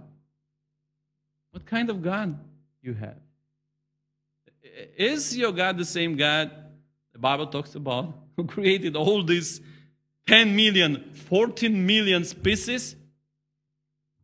What 1.50 1.66
kind 1.66 1.90
of 1.90 2.02
God 2.02 2.38
you 2.82 2.94
have? 2.94 3.16
Is 4.96 5.36
your 5.36 5.52
God 5.52 5.78
the 5.78 5.84
same 5.84 6.16
God 6.16 6.50
the 7.12 7.18
Bible 7.18 7.46
talks 7.46 7.74
about 7.74 8.14
who 8.36 8.44
created 8.44 8.96
all 8.96 9.22
these 9.22 9.60
10 10.26 10.56
million, 10.56 11.12
14 11.12 11.86
million 11.86 12.24
species? 12.24 12.96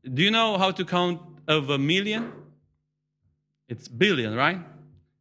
Do 0.02 0.22
you 0.22 0.30
know 0.30 0.56
how 0.56 0.70
to 0.70 0.84
count 0.84 1.20
over 1.46 1.74
a 1.74 1.78
million? 1.78 2.32
It's 3.68 3.86
billion, 3.88 4.34
right? 4.34 4.58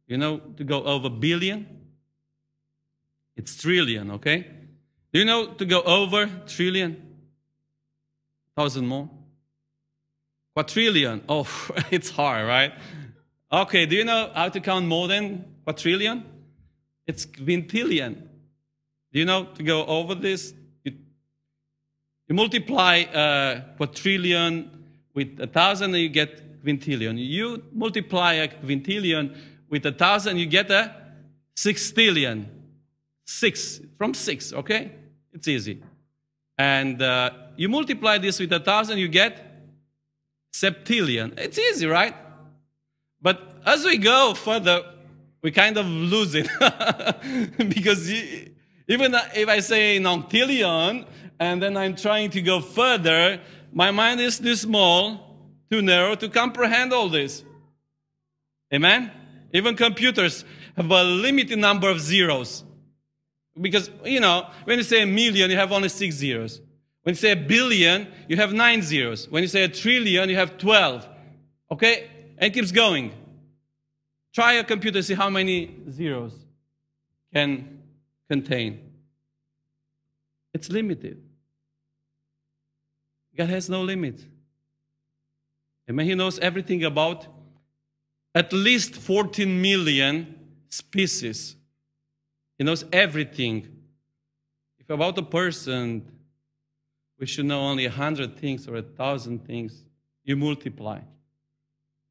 You 0.06 0.18
know 0.18 0.38
to 0.56 0.64
go 0.64 0.82
over 0.82 1.10
billion? 1.10 1.66
It's 3.36 3.56
trillion, 3.56 4.10
okay? 4.12 4.46
Do 5.12 5.18
you 5.18 5.24
know 5.24 5.54
to 5.54 5.64
go 5.64 5.82
over 5.82 6.26
trillion? 6.46 7.00
Thousand 8.56 8.86
more? 8.86 9.08
Quadrillion. 10.54 11.22
Oh, 11.28 11.48
it's 11.90 12.10
hard, 12.10 12.46
right? 12.46 12.72
Okay, 13.52 13.86
do 13.86 13.96
you 13.96 14.04
know 14.04 14.30
how 14.34 14.48
to 14.48 14.60
count 14.60 14.86
more 14.86 15.08
than 15.08 15.44
quadrillion? 15.64 16.24
It's 17.06 17.26
quintillion. 17.26 18.14
Do 19.12 19.18
you 19.18 19.24
know 19.24 19.44
to 19.44 19.62
go 19.62 19.84
over 19.86 20.14
this? 20.14 20.54
You, 22.30 22.36
multiply 22.36 23.02
uh, 23.12 23.60
quadrillion 23.76 24.70
with 25.14 25.40
a 25.40 25.48
thousand 25.48 25.94
and 25.94 26.02
you 26.04 26.08
get 26.08 26.64
quintillion. 26.64 27.18
You 27.18 27.64
multiply 27.72 28.34
a 28.34 28.46
quintillion 28.46 29.36
with 29.68 29.84
a 29.84 29.90
thousand, 29.90 30.36
you 30.36 30.46
get 30.46 30.70
a 30.70 30.94
sextillion. 31.56 32.46
Six, 33.24 33.80
from 33.98 34.14
six, 34.14 34.52
okay? 34.52 34.92
It's 35.32 35.48
easy. 35.48 35.82
And 36.56 37.02
uh, 37.02 37.30
you 37.56 37.68
multiply 37.68 38.18
this 38.18 38.38
with 38.38 38.52
a 38.52 38.60
thousand, 38.60 38.98
you 38.98 39.08
get 39.08 39.66
septillion. 40.54 41.36
It's 41.36 41.58
easy, 41.58 41.86
right? 41.86 42.14
But 43.20 43.40
as 43.66 43.84
we 43.84 43.98
go 43.98 44.34
further, 44.34 44.84
we 45.42 45.50
kind 45.50 45.76
of 45.76 45.84
lose 45.84 46.36
it. 46.36 46.48
because 47.56 48.08
even 48.86 49.16
if 49.34 49.48
I 49.48 49.58
say 49.58 49.98
noctillion, 49.98 51.06
and 51.40 51.62
then 51.62 51.74
I'm 51.74 51.96
trying 51.96 52.30
to 52.32 52.42
go 52.42 52.60
further, 52.60 53.40
my 53.72 53.90
mind 53.90 54.20
is 54.20 54.38
too 54.38 54.54
small, 54.54 55.38
too 55.70 55.80
narrow 55.80 56.14
to 56.16 56.28
comprehend 56.28 56.92
all 56.92 57.08
this. 57.08 57.42
Amen? 58.72 59.10
Even 59.54 59.74
computers 59.74 60.44
have 60.76 60.90
a 60.90 61.02
limited 61.02 61.58
number 61.58 61.88
of 61.88 61.98
zeros. 61.98 62.62
Because, 63.58 63.90
you 64.04 64.20
know, 64.20 64.48
when 64.64 64.78
you 64.78 64.84
say 64.84 65.02
a 65.02 65.06
million, 65.06 65.50
you 65.50 65.56
have 65.56 65.72
only 65.72 65.88
six 65.88 66.14
zeros. 66.14 66.60
When 67.02 67.14
you 67.14 67.18
say 67.18 67.32
a 67.32 67.36
billion, 67.36 68.06
you 68.28 68.36
have 68.36 68.52
nine 68.52 68.82
zeros. 68.82 69.26
When 69.28 69.42
you 69.42 69.48
say 69.48 69.64
a 69.64 69.68
trillion, 69.68 70.28
you 70.28 70.36
have 70.36 70.58
12. 70.58 71.08
Okay? 71.72 72.10
And 72.36 72.48
it 72.48 72.54
keeps 72.54 72.70
going. 72.70 73.12
Try 74.34 74.54
a 74.54 74.64
computer, 74.64 75.02
see 75.02 75.14
how 75.14 75.30
many 75.30 75.74
zeros 75.90 76.34
can 77.32 77.80
contain. 78.28 78.92
It's 80.52 80.68
limited. 80.70 81.29
God 83.40 83.48
has 83.48 83.70
no 83.70 83.80
limit. 83.80 84.20
Amen. 85.88 86.04
He 86.04 86.14
knows 86.14 86.38
everything 86.40 86.84
about 86.84 87.26
at 88.34 88.52
least 88.52 88.94
14 88.94 89.62
million 89.62 90.34
species. 90.68 91.56
He 92.58 92.64
knows 92.64 92.84
everything. 92.92 93.66
If 94.78 94.90
about 94.90 95.16
a 95.16 95.22
person, 95.22 96.06
we 97.18 97.24
should 97.24 97.46
know 97.46 97.60
only 97.60 97.86
100 97.86 98.36
things 98.36 98.68
or 98.68 98.74
1,000 98.74 99.46
things. 99.46 99.84
You 100.22 100.36
multiply 100.36 101.00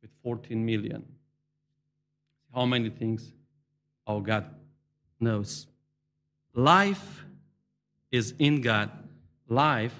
with 0.01 0.09
14 0.23 0.65
million. 0.65 1.05
How 2.55 2.65
many 2.65 2.89
things 2.89 3.31
our 4.07 4.19
God 4.19 4.45
knows? 5.19 5.67
Life 6.55 7.23
is 8.11 8.33
in 8.39 8.61
God, 8.61 8.89
life 9.47 9.93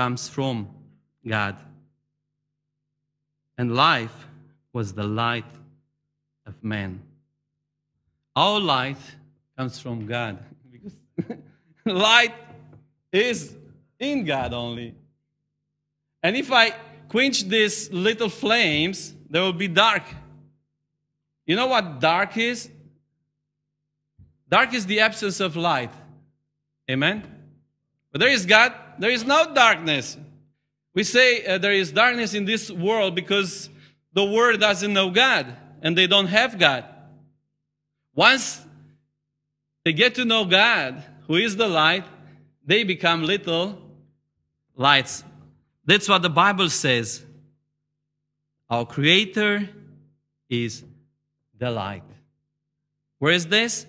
comes 0.00 0.30
from 0.30 0.66
God. 1.28 1.56
And 3.58 3.74
life 3.74 4.28
was 4.72 4.94
the 4.94 5.02
light 5.02 5.52
of 6.46 6.54
man. 6.64 7.02
Our 8.34 8.58
light 8.60 8.96
comes 9.58 9.78
from 9.78 10.06
God 10.06 10.38
because 10.72 10.94
light 11.84 12.32
is 13.12 13.54
in 13.98 14.24
God 14.24 14.54
only. 14.54 14.94
And 16.22 16.34
if 16.34 16.50
I 16.50 16.70
quench 17.10 17.44
these 17.44 17.92
little 17.92 18.30
flames, 18.30 19.12
there 19.28 19.42
will 19.42 19.52
be 19.52 19.68
dark. 19.68 20.04
You 21.44 21.56
know 21.56 21.66
what 21.66 22.00
dark 22.00 22.38
is? 22.38 22.70
Dark 24.48 24.72
is 24.72 24.86
the 24.86 25.00
absence 25.00 25.40
of 25.40 25.56
light. 25.56 25.92
Amen? 26.90 27.22
But 28.10 28.22
there 28.22 28.30
is 28.30 28.46
God, 28.46 28.72
there 29.00 29.10
is 29.10 29.24
no 29.24 29.52
darkness. 29.54 30.16
We 30.94 31.04
say 31.04 31.44
uh, 31.46 31.58
there 31.58 31.72
is 31.72 31.90
darkness 31.90 32.34
in 32.34 32.44
this 32.44 32.70
world 32.70 33.14
because 33.14 33.70
the 34.12 34.24
world 34.24 34.60
doesn't 34.60 34.92
know 34.92 35.10
God 35.10 35.56
and 35.82 35.96
they 35.96 36.06
don't 36.06 36.26
have 36.26 36.58
God. 36.58 36.84
Once 38.14 38.60
they 39.84 39.94
get 39.94 40.14
to 40.16 40.24
know 40.24 40.44
God, 40.44 41.02
who 41.26 41.36
is 41.36 41.56
the 41.56 41.66
light, 41.66 42.04
they 42.64 42.84
become 42.84 43.22
little 43.22 43.78
lights. 44.76 45.24
That's 45.86 46.08
what 46.08 46.20
the 46.20 46.30
Bible 46.30 46.68
says. 46.68 47.24
Our 48.68 48.84
Creator 48.84 49.68
is 50.50 50.84
the 51.58 51.70
light. 51.70 52.02
Where 53.18 53.32
is 53.32 53.46
this? 53.46 53.86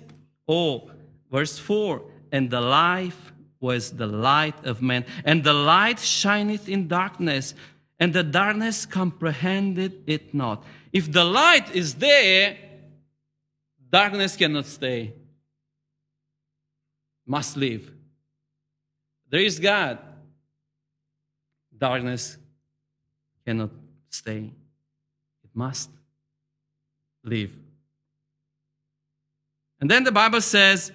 Oh, 0.47 0.89
verse 1.29 1.59
4 1.59 2.01
And 2.31 2.49
the 2.49 2.61
life 2.61 3.30
was 3.61 3.91
the 3.91 4.07
light 4.07 4.65
of 4.65 4.81
men, 4.81 5.05
and 5.23 5.43
the 5.43 5.53
light 5.53 5.99
shineth 5.99 6.67
in 6.67 6.87
darkness, 6.87 7.53
and 7.99 8.11
the 8.11 8.23
darkness 8.23 8.85
comprehended 8.85 10.03
it 10.07 10.33
not. 10.33 10.65
If 10.91 11.11
the 11.11 11.23
light 11.23 11.73
is 11.73 11.93
there, 11.95 12.57
darkness 13.89 14.35
cannot 14.35 14.65
stay, 14.65 15.13
must 17.25 17.55
leave. 17.55 17.93
There 19.29 19.39
is 19.39 19.59
God, 19.59 19.99
darkness 21.77 22.37
cannot 23.45 23.69
stay, 24.09 24.51
it 25.43 25.49
must 25.53 25.89
leave. 27.23 27.55
And 29.79 29.89
then 29.89 30.03
the 30.03 30.11
Bible 30.11 30.41
says, 30.41 30.91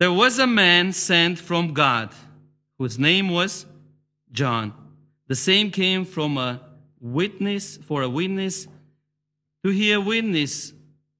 there 0.00 0.10
was 0.10 0.38
a 0.38 0.46
man 0.46 0.94
sent 0.94 1.38
from 1.38 1.74
God 1.74 2.14
whose 2.78 2.98
name 2.98 3.28
was 3.28 3.66
John. 4.32 4.72
The 5.28 5.34
same 5.36 5.70
came 5.70 6.06
from 6.06 6.38
a 6.38 6.62
witness, 6.98 7.76
for 7.76 8.00
a 8.00 8.08
witness, 8.08 8.66
to 9.62 9.70
hear 9.70 10.00
witness, 10.00 10.72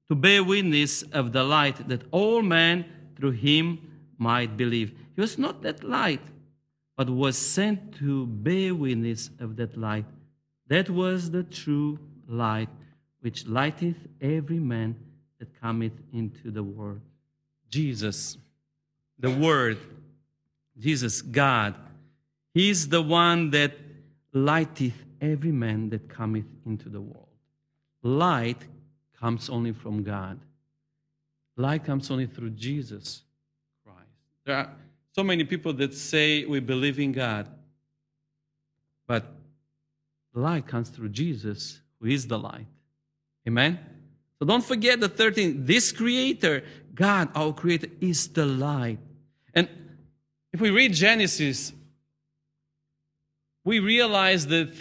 to 0.09 0.15
bear 0.15 0.43
witness 0.43 1.03
of 1.03 1.31
the 1.31 1.43
light, 1.43 1.87
that 1.89 2.01
all 2.09 2.41
men 2.41 2.85
through 3.15 3.31
him 3.31 3.79
might 4.17 4.57
believe. 4.57 4.97
He 5.15 5.21
was 5.21 5.37
not 5.37 5.61
that 5.61 5.83
light, 5.83 6.21
but 6.97 7.07
was 7.07 7.37
sent 7.37 7.93
to 7.99 8.25
bear 8.25 8.73
witness 8.73 9.29
of 9.39 9.57
that 9.57 9.77
light. 9.77 10.05
That 10.67 10.89
was 10.89 11.29
the 11.29 11.43
true 11.43 11.99
light, 12.27 12.69
which 13.19 13.45
lighteth 13.45 14.07
every 14.19 14.59
man 14.59 14.95
that 15.37 15.61
cometh 15.61 15.93
into 16.11 16.49
the 16.49 16.63
world. 16.63 17.01
Jesus 17.69 18.37
the 19.21 19.31
Word, 19.31 19.77
Jesus, 20.77 21.21
God, 21.21 21.75
He's 22.53 22.89
the 22.89 23.01
one 23.01 23.51
that 23.51 23.73
lighteth 24.33 25.05
every 25.21 25.51
man 25.51 25.89
that 25.91 26.09
cometh 26.09 26.47
into 26.65 26.89
the 26.89 26.99
world. 26.99 27.27
Light 28.03 28.57
comes 29.19 29.49
only 29.49 29.71
from 29.71 30.03
God. 30.03 30.39
Light 31.55 31.85
comes 31.85 32.09
only 32.09 32.25
through 32.25 32.49
Jesus 32.51 33.21
Christ. 33.85 34.09
There 34.45 34.55
are 34.55 34.69
so 35.13 35.23
many 35.23 35.43
people 35.43 35.73
that 35.73 35.93
say 35.93 36.43
we 36.45 36.59
believe 36.59 36.99
in 36.99 37.11
God, 37.11 37.47
but 39.05 39.25
light 40.33 40.65
comes 40.65 40.89
through 40.89 41.09
Jesus, 41.09 41.79
who 41.99 42.07
is 42.07 42.27
the 42.27 42.39
light. 42.39 42.65
Amen? 43.47 43.79
So 44.39 44.45
don't 44.45 44.65
forget 44.65 44.99
the 44.99 45.09
13. 45.09 45.65
This 45.65 45.91
creator, 45.91 46.63
God, 46.95 47.29
our 47.35 47.53
creator, 47.53 47.87
is 47.99 48.27
the 48.27 48.45
light. 48.45 48.97
If 50.53 50.59
we 50.59 50.69
read 50.69 50.93
Genesis, 50.93 51.71
we 53.63 53.79
realize 53.79 54.47
that, 54.47 54.73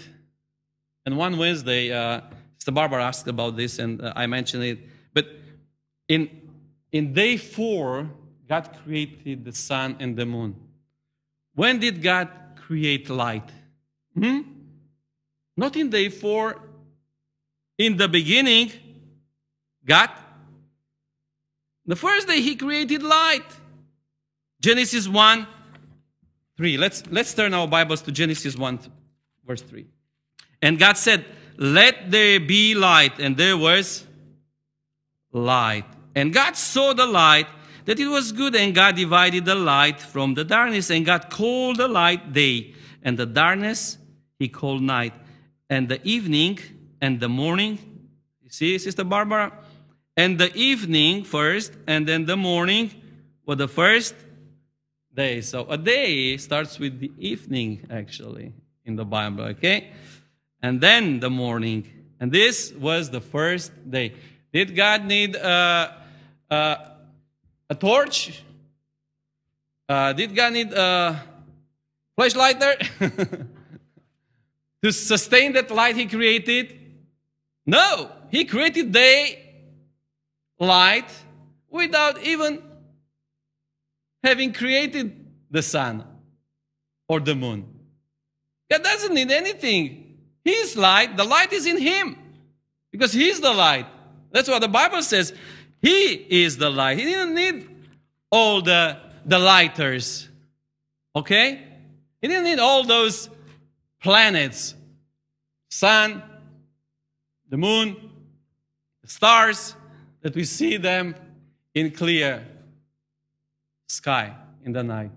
and 1.07 1.17
one 1.17 1.39
Wednesday, 1.39 1.93
uh, 1.93 2.23
Sister 2.59 2.73
Barbara 2.73 3.05
asked 3.05 3.29
about 3.29 3.57
this, 3.57 3.79
and 3.79 4.03
uh, 4.03 4.13
I 4.17 4.27
mentioned 4.27 4.65
it. 4.65 4.79
But 5.15 5.27
in, 6.09 6.29
in 6.91 7.13
day 7.13 7.37
four, 7.37 8.11
God 8.49 8.77
created 8.83 9.45
the 9.45 9.53
sun 9.53 9.97
and 10.01 10.17
the 10.17 10.27
moon. 10.27 10.57
When 11.55 11.79
did 11.79 12.03
God 12.03 12.29
create 12.57 13.09
light? 13.09 13.49
Hmm? 14.19 14.41
Not 15.57 15.77
in 15.77 15.89
day 15.89 16.09
four. 16.09 16.61
In 17.79 17.97
the 17.97 18.09
beginning, 18.09 18.73
God, 19.85 20.11
the 21.87 21.97
first 21.97 22.27
day 22.27 22.41
He 22.41 22.57
created 22.57 23.03
light. 23.03 23.47
Genesis 24.61 25.09
1, 25.09 25.47
3. 26.61 26.77
Let's, 26.77 27.03
let's 27.11 27.33
turn 27.33 27.55
our 27.55 27.67
Bibles 27.67 28.03
to 28.03 28.13
Genesis 28.13 28.55
1, 28.55 28.81
verse 29.47 29.63
3. 29.63 29.87
And 30.61 30.79
God 30.79 30.99
said, 30.99 31.25
Let 31.57 32.11
there 32.11 32.39
be 32.39 32.75
light. 32.75 33.19
And 33.19 33.35
there 33.35 33.57
was 33.57 34.05
light. 35.33 35.87
And 36.15 36.35
God 36.35 36.59
saw 36.59 36.93
the 36.93 37.07
light, 37.07 37.47
that 37.87 37.99
it 37.99 38.09
was 38.09 38.33
good. 38.33 38.55
And 38.55 38.75
God 38.75 38.95
divided 38.95 39.47
the 39.47 39.55
light 39.55 40.03
from 40.03 40.35
the 40.35 40.45
darkness. 40.45 40.91
And 40.91 41.07
God 41.07 41.31
called 41.31 41.79
the 41.79 41.89
light 41.89 42.35
day. 42.35 42.75
And 43.03 43.19
the 43.19 43.25
darkness 43.25 43.97
he 44.39 44.47
called 44.47 44.83
night. 44.83 45.15
And 45.71 45.89
the 45.89 46.07
evening 46.07 46.59
and 47.01 47.21
the 47.21 47.31
morning, 47.31 47.79
you 48.43 48.51
see, 48.51 48.77
Sister 48.77 49.05
Barbara? 49.05 49.51
And 50.15 50.39
the 50.39 50.55
evening 50.55 51.25
first, 51.25 51.73
and 51.87 52.07
then 52.07 52.27
the 52.27 52.37
morning 52.37 52.91
were 53.47 53.55
the 53.55 53.67
first 53.67 54.15
day. 55.15 55.41
So 55.41 55.67
a 55.69 55.77
day 55.77 56.37
starts 56.37 56.79
with 56.79 57.01
the 57.01 57.13
evening, 57.19 57.87
actually, 57.91 58.53
in 58.85 58.97
the 58.97 59.05
Bible, 59.05 59.45
okay? 59.45 59.93
And 60.63 60.81
then 60.81 61.21
the 61.21 61.31
morning. 61.31 61.89
And 62.21 62.31
this 62.31 62.73
was 62.73 63.11
the 63.11 63.21
first 63.21 63.73
day. 63.91 64.15
Did 64.53 64.77
God 64.77 65.05
need 65.05 65.37
uh, 65.37 65.93
uh, 66.51 66.77
a 67.69 67.75
torch? 67.75 68.43
Uh, 69.89 70.13
did 70.13 70.35
God 70.35 70.53
need 70.53 70.73
a 70.73 71.23
flashlight 72.17 72.61
to 74.83 74.93
sustain 74.93 75.53
that 75.55 75.71
light 75.71 75.97
He 75.97 76.07
created? 76.07 76.79
No, 77.67 78.11
He 78.31 78.45
created 78.45 78.93
day, 78.93 79.39
light, 80.59 81.11
without 81.71 82.23
even 82.23 82.63
having 84.23 84.53
created 84.53 85.27
the 85.51 85.63
sun 85.63 86.05
or 87.09 87.21
the 87.21 87.35
moon. 87.35 87.67
God 88.71 88.83
doesn't 88.83 89.15
need 89.15 89.31
anything. 89.31 90.19
He's 90.45 90.77
light. 90.77 91.17
The 91.17 91.25
light 91.25 91.53
is 91.53 91.67
in 91.67 91.79
Him 91.79 92.17
because 92.93 93.13
He's 93.13 93.41
the 93.41 93.53
light. 93.53 93.87
That's 94.31 94.49
what 94.49 94.61
the 94.61 94.69
Bible 94.69 95.03
says. 95.03 95.33
He 95.83 96.13
is 96.13 96.57
the 96.57 96.71
light. 96.71 96.99
He 96.99 97.05
didn't 97.05 97.35
need 97.35 97.69
all 98.31 98.63
the, 98.63 98.99
the 99.25 99.39
lighters. 99.39 100.29
Okay? 101.17 101.63
He 102.21 102.29
didn't 102.29 102.45
need 102.45 102.59
all 102.59 102.85
those 102.85 103.29
planets, 104.01 104.75
sun, 105.71 106.23
the 107.49 107.57
moon, 107.57 107.97
the 109.03 109.09
stars, 109.09 109.75
that 110.23 110.35
we 110.35 110.45
see 110.45 110.77
them 110.77 111.15
in 111.75 111.91
clear 111.91 112.47
sky 113.91 114.35
in 114.65 114.73
the 114.73 114.83
night. 114.83 115.11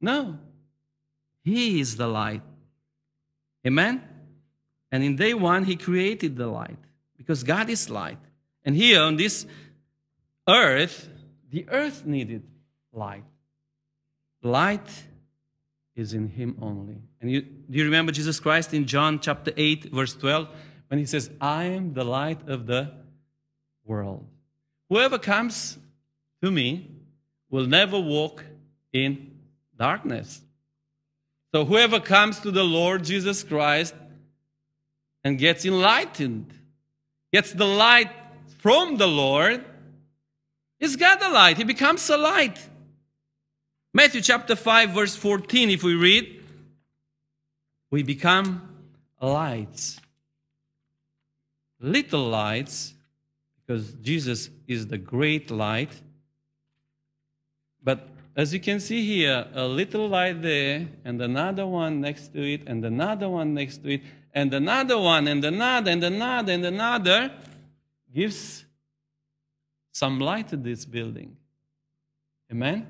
No, 0.00 0.38
He 1.42 1.80
is 1.80 1.96
the 1.96 2.06
light. 2.06 2.42
Amen? 3.66 4.02
And 4.90 5.02
in 5.02 5.16
day 5.16 5.34
one, 5.34 5.64
He 5.64 5.76
created 5.76 6.36
the 6.36 6.46
light 6.46 6.78
because 7.16 7.42
God 7.42 7.68
is 7.68 7.90
light. 7.90 8.18
And 8.64 8.74
here 8.74 9.02
on 9.02 9.16
this 9.16 9.46
earth, 10.48 11.08
the 11.50 11.66
earth 11.68 12.06
needed 12.06 12.42
light. 12.92 13.24
Light 14.42 14.88
is 15.94 16.14
in 16.14 16.28
Him 16.28 16.56
only. 16.62 16.96
And 17.20 17.30
you, 17.30 17.42
do 17.42 17.78
you 17.78 17.84
remember 17.84 18.12
Jesus 18.12 18.40
Christ 18.40 18.72
in 18.72 18.86
John 18.86 19.20
chapter 19.20 19.52
8, 19.56 19.92
verse 19.92 20.14
12, 20.14 20.48
when 20.88 20.98
He 20.98 21.06
says, 21.06 21.30
I 21.40 21.64
am 21.64 21.92
the 21.92 22.04
light 22.04 22.48
of 22.48 22.66
the 22.66 22.92
world. 23.84 24.26
Whoever 24.88 25.18
comes 25.18 25.78
to 26.42 26.50
me 26.50 26.97
will 27.50 27.66
never 27.66 27.98
walk 27.98 28.44
in 28.92 29.38
darkness. 29.78 30.40
So 31.54 31.64
whoever 31.64 32.00
comes 32.00 32.40
to 32.40 32.50
the 32.50 32.64
Lord 32.64 33.04
Jesus 33.04 33.42
Christ 33.42 33.94
and 35.24 35.38
gets 35.38 35.64
enlightened, 35.64 36.52
gets 37.32 37.52
the 37.52 37.66
light 37.66 38.10
from 38.58 38.96
the 38.96 39.06
Lord, 39.06 39.64
is 40.78 40.96
got 40.96 41.20
the 41.20 41.28
light. 41.28 41.56
He 41.56 41.64
becomes 41.64 42.08
a 42.10 42.16
light. 42.16 42.58
Matthew 43.94 44.20
chapter 44.20 44.54
5, 44.54 44.90
verse 44.90 45.16
14, 45.16 45.70
if 45.70 45.82
we 45.82 45.94
read, 45.94 46.44
we 47.90 48.02
become 48.02 48.68
lights. 49.20 49.98
Little 51.80 52.28
lights, 52.28 52.92
because 53.56 53.92
Jesus 53.94 54.50
is 54.66 54.88
the 54.88 54.98
great 54.98 55.50
light 55.50 55.92
but 57.82 58.08
as 58.36 58.52
you 58.54 58.60
can 58.60 58.80
see 58.80 59.04
here, 59.04 59.46
a 59.52 59.66
little 59.66 60.08
light 60.08 60.42
there, 60.42 60.88
and 61.04 61.20
another 61.20 61.66
one 61.66 62.00
next 62.00 62.28
to 62.34 62.40
it, 62.40 62.62
and 62.66 62.84
another 62.84 63.28
one 63.28 63.54
next 63.54 63.78
to 63.78 63.94
it, 63.94 64.02
and 64.32 64.52
another 64.54 64.98
one, 64.98 65.26
and 65.26 65.44
another, 65.44 65.90
and 65.90 66.04
another, 66.04 66.52
and 66.52 66.64
another 66.64 67.32
gives 68.14 68.64
some 69.92 70.20
light 70.20 70.48
to 70.48 70.56
this 70.56 70.84
building. 70.84 71.36
Amen? 72.50 72.86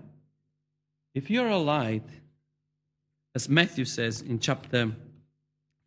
If 1.14 1.31
you're 1.31 1.48
a 1.48 1.59
light, 1.59 2.09
as 3.35 3.48
Matthew 3.48 3.85
says 3.85 4.20
in 4.20 4.38
chapter 4.38 4.92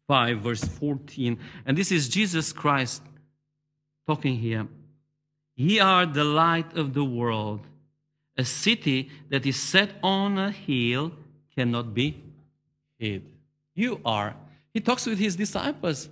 5, 0.07 0.39
verse 0.39 0.63
14. 0.63 1.39
And 1.65 1.77
this 1.77 1.91
is 1.91 2.09
Jesus 2.09 2.51
Christ 2.51 3.01
talking 4.05 4.35
here. 4.35 4.67
Ye 5.55 5.79
are 5.79 6.05
the 6.05 6.23
light 6.23 6.75
of 6.75 6.93
the 6.93 7.05
world. 7.05 7.65
A 8.41 8.43
city 8.43 9.12
that 9.30 9.45
is 9.45 9.56
set 9.56 9.91
on 10.01 10.39
a 10.39 10.49
hill 10.49 11.12
cannot 11.56 11.93
be 11.93 12.23
hid. 12.97 13.21
You 13.75 14.01
are. 14.04 14.36
He 14.73 14.80
talks 14.80 15.06
with 15.06 15.19
his 15.19 15.36
disciples. 15.36 16.10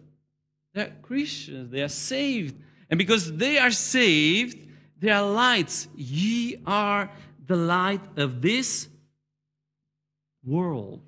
They're 0.71 0.93
Christians, 1.01 1.71
they 1.71 1.81
are 1.81 1.89
saved. 1.89 2.55
And 2.87 2.99
because 2.99 3.35
they 3.35 3.57
are 3.57 3.71
saved, 3.71 4.59
they 4.99 5.09
are 5.09 5.27
lights. 5.27 5.87
Ye 5.95 6.61
are 6.67 7.09
the 7.47 7.55
light 7.55 8.05
of 8.15 8.43
this 8.43 8.87
world. 10.45 11.01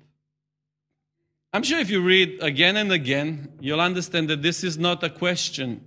I'm 1.52 1.62
sure 1.62 1.78
if 1.78 1.88
you 1.88 2.02
read 2.02 2.42
again 2.42 2.76
and 2.76 2.90
again, 2.90 3.52
you'll 3.60 3.80
understand 3.80 4.28
that 4.30 4.42
this 4.42 4.64
is 4.64 4.76
not 4.76 5.04
a 5.04 5.10
question. 5.10 5.84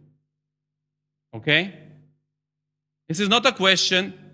Okay? 1.34 1.74
This 3.10 3.20
is 3.20 3.28
not 3.28 3.46
a 3.46 3.52
question. 3.52 4.25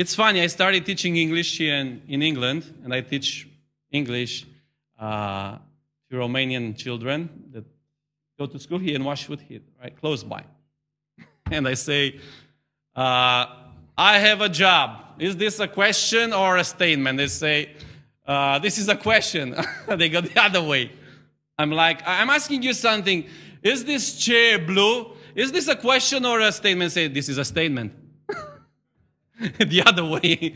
It's 0.00 0.14
funny, 0.14 0.40
I 0.40 0.46
started 0.46 0.86
teaching 0.86 1.18
English 1.18 1.58
here 1.58 1.74
in, 1.74 2.00
in 2.08 2.22
England, 2.22 2.64
and 2.82 2.94
I 2.94 3.02
teach 3.02 3.46
English 3.92 4.46
uh, 4.98 5.58
to 6.08 6.16
Romanian 6.16 6.74
children 6.74 7.28
that 7.52 7.66
go 8.38 8.46
to 8.46 8.58
school 8.58 8.78
here 8.78 8.96
in 8.96 9.04
Washwood 9.04 9.42
Heath, 9.42 9.60
right, 9.78 9.94
close 9.94 10.24
by. 10.24 10.42
and 11.50 11.68
I 11.68 11.74
say, 11.74 12.18
uh, 12.96 13.44
I 13.98 14.18
have 14.20 14.40
a 14.40 14.48
job. 14.48 15.04
Is 15.18 15.36
this 15.36 15.60
a 15.60 15.68
question 15.68 16.32
or 16.32 16.56
a 16.56 16.64
statement? 16.64 17.18
They 17.18 17.26
say, 17.26 17.72
uh, 18.26 18.58
This 18.58 18.78
is 18.78 18.88
a 18.88 18.96
question. 18.96 19.54
they 19.86 20.08
go 20.08 20.22
the 20.22 20.40
other 20.40 20.62
way. 20.62 20.92
I'm 21.58 21.72
like, 21.72 22.00
I'm 22.06 22.30
asking 22.30 22.62
you 22.62 22.72
something. 22.72 23.26
Is 23.62 23.84
this 23.84 24.16
chair 24.16 24.58
blue? 24.58 25.12
Is 25.34 25.52
this 25.52 25.68
a 25.68 25.76
question 25.76 26.24
or 26.24 26.40
a 26.40 26.52
statement? 26.52 26.92
Say, 26.92 27.08
This 27.08 27.28
is 27.28 27.36
a 27.36 27.44
statement. 27.44 27.99
the 29.58 29.82
other 29.84 30.04
way. 30.04 30.54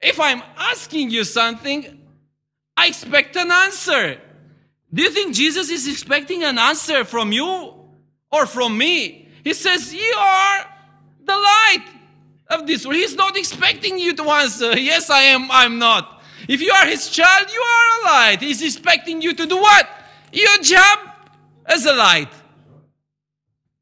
If 0.00 0.20
I'm 0.20 0.42
asking 0.56 1.10
you 1.10 1.24
something, 1.24 2.02
I 2.76 2.88
expect 2.88 3.36
an 3.36 3.50
answer. 3.50 4.20
Do 4.92 5.02
you 5.02 5.10
think 5.10 5.34
Jesus 5.34 5.70
is 5.70 5.88
expecting 5.88 6.44
an 6.44 6.58
answer 6.58 7.04
from 7.04 7.32
you 7.32 7.74
or 8.30 8.46
from 8.46 8.78
me? 8.78 9.28
He 9.44 9.52
says, 9.52 9.92
You 9.92 10.14
are 10.16 10.66
the 11.24 11.32
light 11.32 11.86
of 12.48 12.66
this 12.66 12.86
world. 12.86 12.96
He's 12.96 13.16
not 13.16 13.36
expecting 13.36 13.98
you 13.98 14.14
to 14.14 14.22
answer, 14.24 14.78
Yes, 14.78 15.10
I 15.10 15.22
am, 15.22 15.50
I'm 15.50 15.78
not. 15.78 16.22
If 16.48 16.60
you 16.60 16.72
are 16.72 16.86
his 16.86 17.10
child, 17.10 17.50
you 17.52 17.60
are 17.60 18.00
a 18.00 18.04
light. 18.04 18.40
He's 18.40 18.62
expecting 18.62 19.20
you 19.20 19.34
to 19.34 19.46
do 19.46 19.56
what? 19.56 19.88
Your 20.32 20.58
job 20.58 20.98
as 21.64 21.84
a 21.86 21.94
light. 21.94 22.32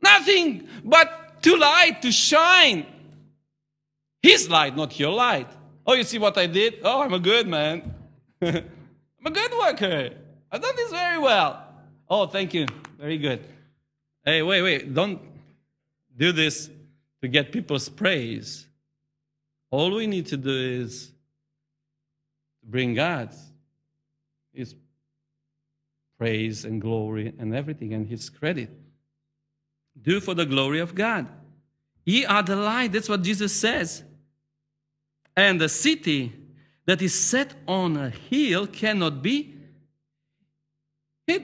Nothing 0.02 0.68
but 0.84 1.42
to 1.42 1.56
light, 1.56 2.00
to 2.02 2.10
shine. 2.10 2.86
His 4.24 4.48
light, 4.48 4.74
not 4.74 4.98
your 4.98 5.12
light. 5.12 5.48
Oh, 5.86 5.92
you 5.92 6.02
see 6.02 6.16
what 6.16 6.38
I 6.38 6.46
did? 6.46 6.78
Oh, 6.82 7.02
I'm 7.02 7.12
a 7.12 7.18
good 7.18 7.46
man. 7.46 7.94
I'm 8.40 9.26
a 9.26 9.30
good 9.30 9.52
worker. 9.52 10.12
I've 10.50 10.62
done 10.62 10.76
this 10.76 10.90
very 10.90 11.18
well. 11.18 11.62
Oh, 12.08 12.26
thank 12.26 12.54
you. 12.54 12.66
Very 12.98 13.18
good. 13.18 13.46
Hey, 14.24 14.40
wait, 14.40 14.62
wait. 14.62 14.94
Don't 14.94 15.20
do 16.16 16.32
this 16.32 16.70
to 17.20 17.28
get 17.28 17.52
people's 17.52 17.90
praise. 17.90 18.66
All 19.70 19.94
we 19.94 20.06
need 20.06 20.24
to 20.28 20.38
do 20.38 20.80
is 20.82 21.12
bring 22.62 22.94
God's 22.94 23.36
His 24.54 24.74
praise 26.16 26.64
and 26.64 26.80
glory 26.80 27.34
and 27.38 27.54
everything 27.54 27.92
and 27.92 28.08
His 28.08 28.30
credit. 28.30 28.70
Do 30.00 30.18
for 30.18 30.32
the 30.32 30.46
glory 30.46 30.80
of 30.80 30.94
God. 30.94 31.26
Ye 32.06 32.24
are 32.24 32.42
the 32.42 32.56
light. 32.56 32.92
That's 32.92 33.10
what 33.10 33.20
Jesus 33.20 33.52
says. 33.52 34.02
And 35.36 35.60
the 35.60 35.68
city 35.68 36.32
that 36.86 37.02
is 37.02 37.18
set 37.18 37.54
on 37.66 37.96
a 37.96 38.10
hill 38.10 38.66
cannot 38.66 39.22
be 39.22 39.54
hid. 41.26 41.42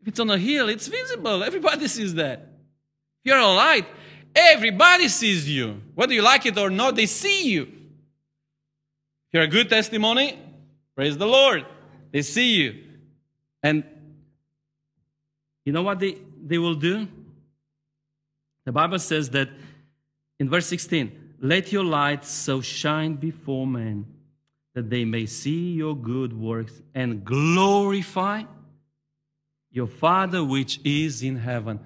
If 0.00 0.08
it's 0.08 0.20
on 0.20 0.30
a 0.30 0.38
hill, 0.38 0.68
it's 0.68 0.86
visible. 0.86 1.42
Everybody 1.44 1.88
sees 1.88 2.14
that. 2.14 2.40
If 2.40 3.30
you're 3.30 3.38
a 3.38 3.46
light, 3.46 3.86
everybody 4.34 5.08
sees 5.08 5.48
you. 5.48 5.80
Whether 5.94 6.14
you 6.14 6.22
like 6.22 6.44
it 6.46 6.58
or 6.58 6.70
not, 6.70 6.96
they 6.96 7.06
see 7.06 7.48
you. 7.48 7.62
If 7.62 7.70
you're 9.32 9.42
a 9.44 9.48
good 9.48 9.68
testimony, 9.68 10.38
praise 10.94 11.16
the 11.16 11.26
Lord. 11.26 11.64
They 12.12 12.22
see 12.22 12.54
you. 12.54 12.84
And 13.62 13.82
you 15.64 15.72
know 15.72 15.82
what 15.82 15.98
they, 15.98 16.18
they 16.44 16.58
will 16.58 16.74
do? 16.74 17.08
The 18.64 18.72
Bible 18.72 18.98
says 18.98 19.30
that 19.30 19.48
in 20.38 20.48
verse 20.50 20.66
16, 20.66 21.23
let 21.44 21.70
your 21.72 21.84
light 21.84 22.24
so 22.24 22.62
shine 22.62 23.16
before 23.16 23.66
men 23.66 24.06
that 24.74 24.88
they 24.88 25.04
may 25.04 25.26
see 25.26 25.74
your 25.74 25.94
good 25.94 26.32
works 26.32 26.80
and 26.94 27.22
glorify 27.22 28.44
your 29.70 29.86
Father 29.86 30.42
which 30.42 30.80
is 30.84 31.22
in 31.22 31.36
heaven. 31.36 31.80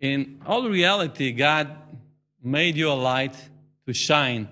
In 0.00 0.40
all 0.44 0.68
reality, 0.68 1.30
God 1.30 1.70
made 2.42 2.76
you 2.76 2.90
a 2.90 2.94
light 2.94 3.36
to 3.86 3.92
shine. 3.92 4.48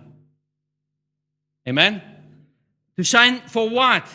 Amen? 1.67 2.01
To 2.97 3.03
shine 3.03 3.41
for 3.49 3.69
what? 3.69 4.07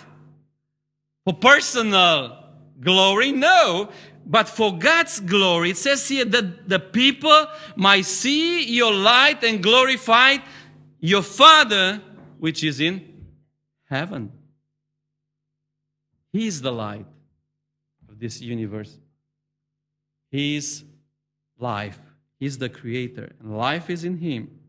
For 1.26 1.34
personal 1.34 2.46
glory? 2.80 3.34
No, 3.34 3.90
but 4.26 4.50
for 4.50 4.78
God's 4.78 5.20
glory. 5.20 5.72
It 5.72 5.78
says 5.78 6.08
here 6.08 6.26
that 6.26 6.68
the 6.68 6.80
people 6.80 7.48
might 7.76 8.06
see 8.06 8.66
your 8.66 8.94
light 8.94 9.44
and 9.44 9.62
glorify 9.62 10.38
your 11.00 11.22
Father 11.22 12.02
which 12.40 12.64
is 12.64 12.80
in 12.80 13.28
heaven. 13.90 14.32
He 16.32 16.48
is 16.48 16.62
the 16.62 16.72
light 16.72 17.06
of 18.10 18.20
this 18.20 18.42
universe. 18.42 18.98
He 20.32 20.58
is 20.58 20.84
life. 21.58 22.02
He's 22.40 22.58
the 22.58 22.70
creator, 22.70 23.32
and 23.40 23.58
life 23.58 23.90
is 23.90 24.04
in 24.04 24.18
Him. 24.18 24.60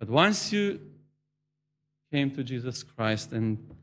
But 0.00 0.10
once 0.10 0.52
you 0.52 0.80
came 2.10 2.30
to 2.32 2.42
Jesus 2.42 2.82
Christ 2.82 3.32
and 3.32 3.75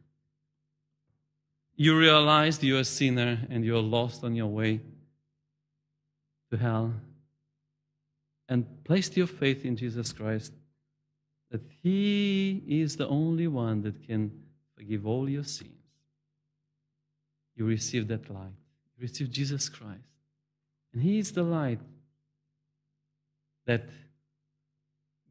you 1.75 1.97
realized 1.97 2.63
you're 2.63 2.79
a 2.79 2.85
sinner 2.85 3.39
and 3.49 3.65
you're 3.65 3.81
lost 3.81 4.23
on 4.23 4.35
your 4.35 4.47
way 4.47 4.81
to 6.51 6.57
hell, 6.57 6.93
and 8.47 8.83
placed 8.83 9.17
your 9.17 9.27
faith 9.27 9.65
in 9.65 9.75
Jesus 9.75 10.11
Christ, 10.11 10.53
that 11.49 11.61
He 11.81 12.61
is 12.67 12.97
the 12.97 13.07
only 13.07 13.47
one 13.47 13.81
that 13.81 14.05
can 14.05 14.31
forgive 14.75 15.07
all 15.07 15.29
your 15.29 15.43
sins, 15.43 15.71
you 17.55 17.65
receive 17.65 18.07
that 18.09 18.29
light. 18.29 18.53
You 18.97 19.03
receive 19.03 19.31
Jesus 19.31 19.69
Christ. 19.69 20.01
And 20.93 21.01
He 21.01 21.17
is 21.19 21.31
the 21.31 21.43
light 21.43 21.79
that 23.65 23.89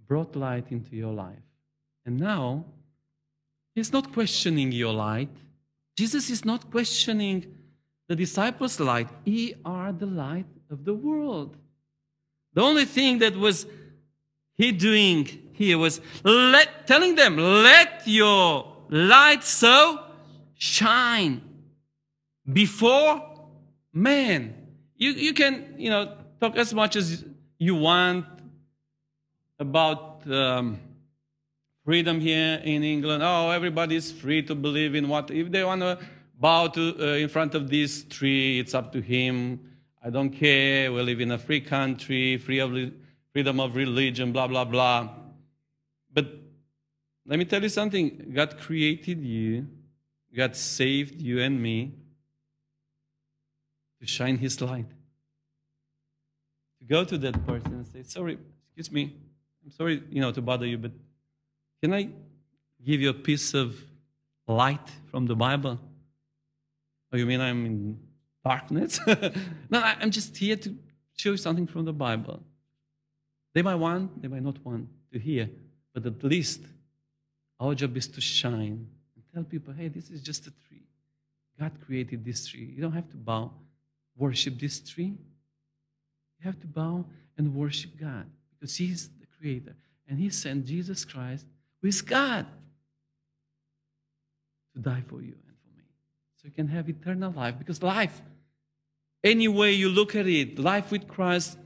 brought 0.07 0.35
light 0.35 0.73
into 0.73 0.97
your 0.97 1.13
life. 1.13 1.45
And 2.05 2.19
now, 2.19 2.65
He's 3.75 3.93
not 3.93 4.13
questioning 4.13 4.73
your 4.73 4.93
light. 4.93 5.37
Jesus 5.97 6.31
is 6.31 6.45
not 6.45 6.71
questioning 6.71 7.47
the 8.09 8.17
disciples' 8.17 8.81
light. 8.81 9.09
Ye 9.25 9.55
are 9.65 9.93
the 9.93 10.07
light 10.07 10.47
of 10.71 10.85
the 10.85 10.95
world. 10.95 11.57
The 12.55 12.63
only 12.63 12.85
thing 12.85 13.19
that 13.19 13.37
was 13.37 13.67
he 14.55 14.73
doing 14.73 15.51
here 15.55 15.79
was 15.79 16.01
let, 16.25 16.87
telling 16.87 17.15
them, 17.15 17.37
let 17.37 18.03
your 18.07 18.77
light 18.91 19.43
so 19.45 20.05
shine 20.55 21.43
before 22.51 23.49
man. 23.93 24.55
You, 24.97 25.13
you 25.13 25.33
can, 25.35 25.75
you 25.79 25.91
know, 25.91 26.17
talk 26.41 26.57
as 26.57 26.75
much 26.75 26.97
as 26.97 27.25
you 27.59 27.75
want 27.75 28.27
about 29.59 30.31
um, 30.31 30.81
freedom 31.85 32.21
here 32.21 32.61
in 32.63 32.83
England. 32.83 33.23
Oh, 33.23 33.51
everybody's 33.51 34.13
free 34.13 34.43
to 34.43 34.55
believe 34.55 34.95
in 34.95 35.09
what, 35.09 35.31
if 35.31 35.51
they 35.51 35.65
want 35.65 35.81
to 35.81 35.99
bow 36.39 36.69
to, 36.69 36.97
uh, 36.99 37.17
in 37.17 37.29
front 37.29 37.55
of 37.55 37.69
this 37.69 38.05
tree, 38.05 38.59
it's 38.59 38.75
up 38.75 38.93
to 38.93 39.01
him. 39.01 39.61
I 40.05 40.11
don't 40.11 40.31
care. 40.31 40.93
We 40.93 41.03
live 41.03 41.21
in 41.21 41.31
a 41.31 41.39
free 41.39 41.61
country, 41.61 42.37
free 42.39 42.59
of 42.59 42.73
freedom 43.33 43.61
of 43.61 43.77
religion, 43.77 44.33
blah, 44.33 44.47
blah, 44.47 44.65
blah. 44.65 45.09
But 46.13 46.27
let 47.27 47.39
me 47.39 47.45
tell 47.45 47.63
you 47.63 47.69
something 47.69 48.33
God 48.35 48.59
created 48.59 49.23
you, 49.23 49.67
God 50.37 50.57
saved 50.57 51.21
you 51.21 51.41
and 51.41 51.63
me 51.63 51.93
to 54.01 54.07
shine 54.07 54.39
His 54.39 54.61
light. 54.61 54.91
To 56.81 56.85
go 56.85 57.05
to 57.05 57.17
that 57.19 57.47
person 57.47 57.75
and 57.75 57.87
say, 57.87 58.03
Sorry, 58.03 58.39
excuse 58.67 58.91
me, 58.91 59.15
I'm 59.65 59.71
sorry, 59.71 60.03
you 60.11 60.21
know, 60.21 60.33
to 60.33 60.43
bother 60.43 60.67
you, 60.67 60.79
but 60.79 60.91
can 61.83 61.93
I 61.93 62.09
give 62.85 63.01
you 63.01 63.11
a 63.11 63.15
piece 63.15 63.55
of 63.55 63.75
light 64.47 64.89
from 65.11 65.27
the 65.27 65.35
Bible? 65.35 65.81
Oh, 67.13 67.17
you 67.17 67.27
mean 67.27 67.41
I'm 67.41 67.67
in 67.67 67.99
darkness? 68.45 69.01
no, 69.71 69.83
I'm 69.83 70.11
just 70.11 70.37
here 70.37 70.57
to 70.57 70.77
show 71.17 71.33
you 71.33 71.37
something 71.37 71.67
from 71.67 71.85
the 71.85 71.93
Bible. 71.93 72.43
They 73.55 73.63
might 73.63 73.75
want, 73.75 74.23
they 74.23 74.29
might 74.29 74.43
not 74.43 74.65
want 74.65 74.89
to 75.13 75.19
hear, 75.19 75.51
but 75.93 76.07
at 76.07 76.23
least 76.23 76.63
our 77.61 77.75
job 77.75 77.97
is 77.97 78.09
to 78.09 78.21
shine 78.21 78.87
and 79.15 79.25
tell 79.35 79.45
people, 79.45 79.75
hey, 79.75 79.89
this 79.89 80.09
is 80.09 80.23
just 80.23 80.47
a 80.47 80.53
tree. 80.69 80.83
God 81.59 81.73
created 81.85 82.25
this 82.25 82.47
tree. 82.47 82.73
You 82.75 82.81
don't 82.81 82.93
have 82.93 83.11
to 83.11 83.17
bow, 83.17 83.53
worship 84.17 84.59
this 84.59 84.81
tree. 84.81 85.15
You 86.39 86.45
have 86.45 86.61
to 86.61 86.67
bow 86.67 87.05
and 87.37 87.55
worship 87.55 87.91
God 88.01 88.27
because 88.51 88.77
He's 88.77 89.09
the 89.09 89.27
creator. 89.39 89.75
And 90.09 90.19
He 90.19 90.31
sent 90.31 90.67
Jesus 90.67 91.05
Christ, 91.05 91.47
is 91.87 92.03
God, 92.03 92.47
to 94.75 94.81
die 94.81 95.03
for 95.07 95.21
you 95.21 95.35
and 95.47 95.57
for 95.63 95.77
me. 95.77 95.85
So 96.37 96.43
you 96.45 96.51
can 96.51 96.69
have 96.69 96.89
eternal 96.89 97.33
life 97.33 97.59
because 97.59 97.83
life, 97.83 98.23
any 99.25 99.49
way 99.49 99.73
you 99.73 99.89
look 99.89 100.15
at 100.15 100.27
it, 100.27 100.59
life 100.59 100.91
with 100.91 101.09
Christ, 101.09 101.59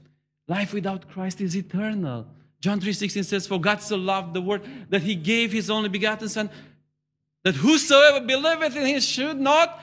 life 0.49 0.73
without 0.73 1.09
Christ 1.11 1.41
is 1.41 1.57
eternal. 1.57 2.27
John 2.61 2.81
3:16 2.81 3.25
says, 3.25 3.47
For 3.47 3.61
God 3.61 3.83
so 3.83 3.97
loved 3.97 4.35
the 4.35 4.41
world 4.41 4.63
that 4.89 5.03
he 5.03 5.15
gave 5.15 5.53
his 5.53 5.71
only 5.71 5.89
begotten 5.89 6.29
Son, 6.29 6.51
that 7.45 7.55
whosoever 7.55 8.25
believeth 8.25 8.75
in 8.77 8.87
him 8.87 9.01
should 9.01 9.39
not 9.39 9.83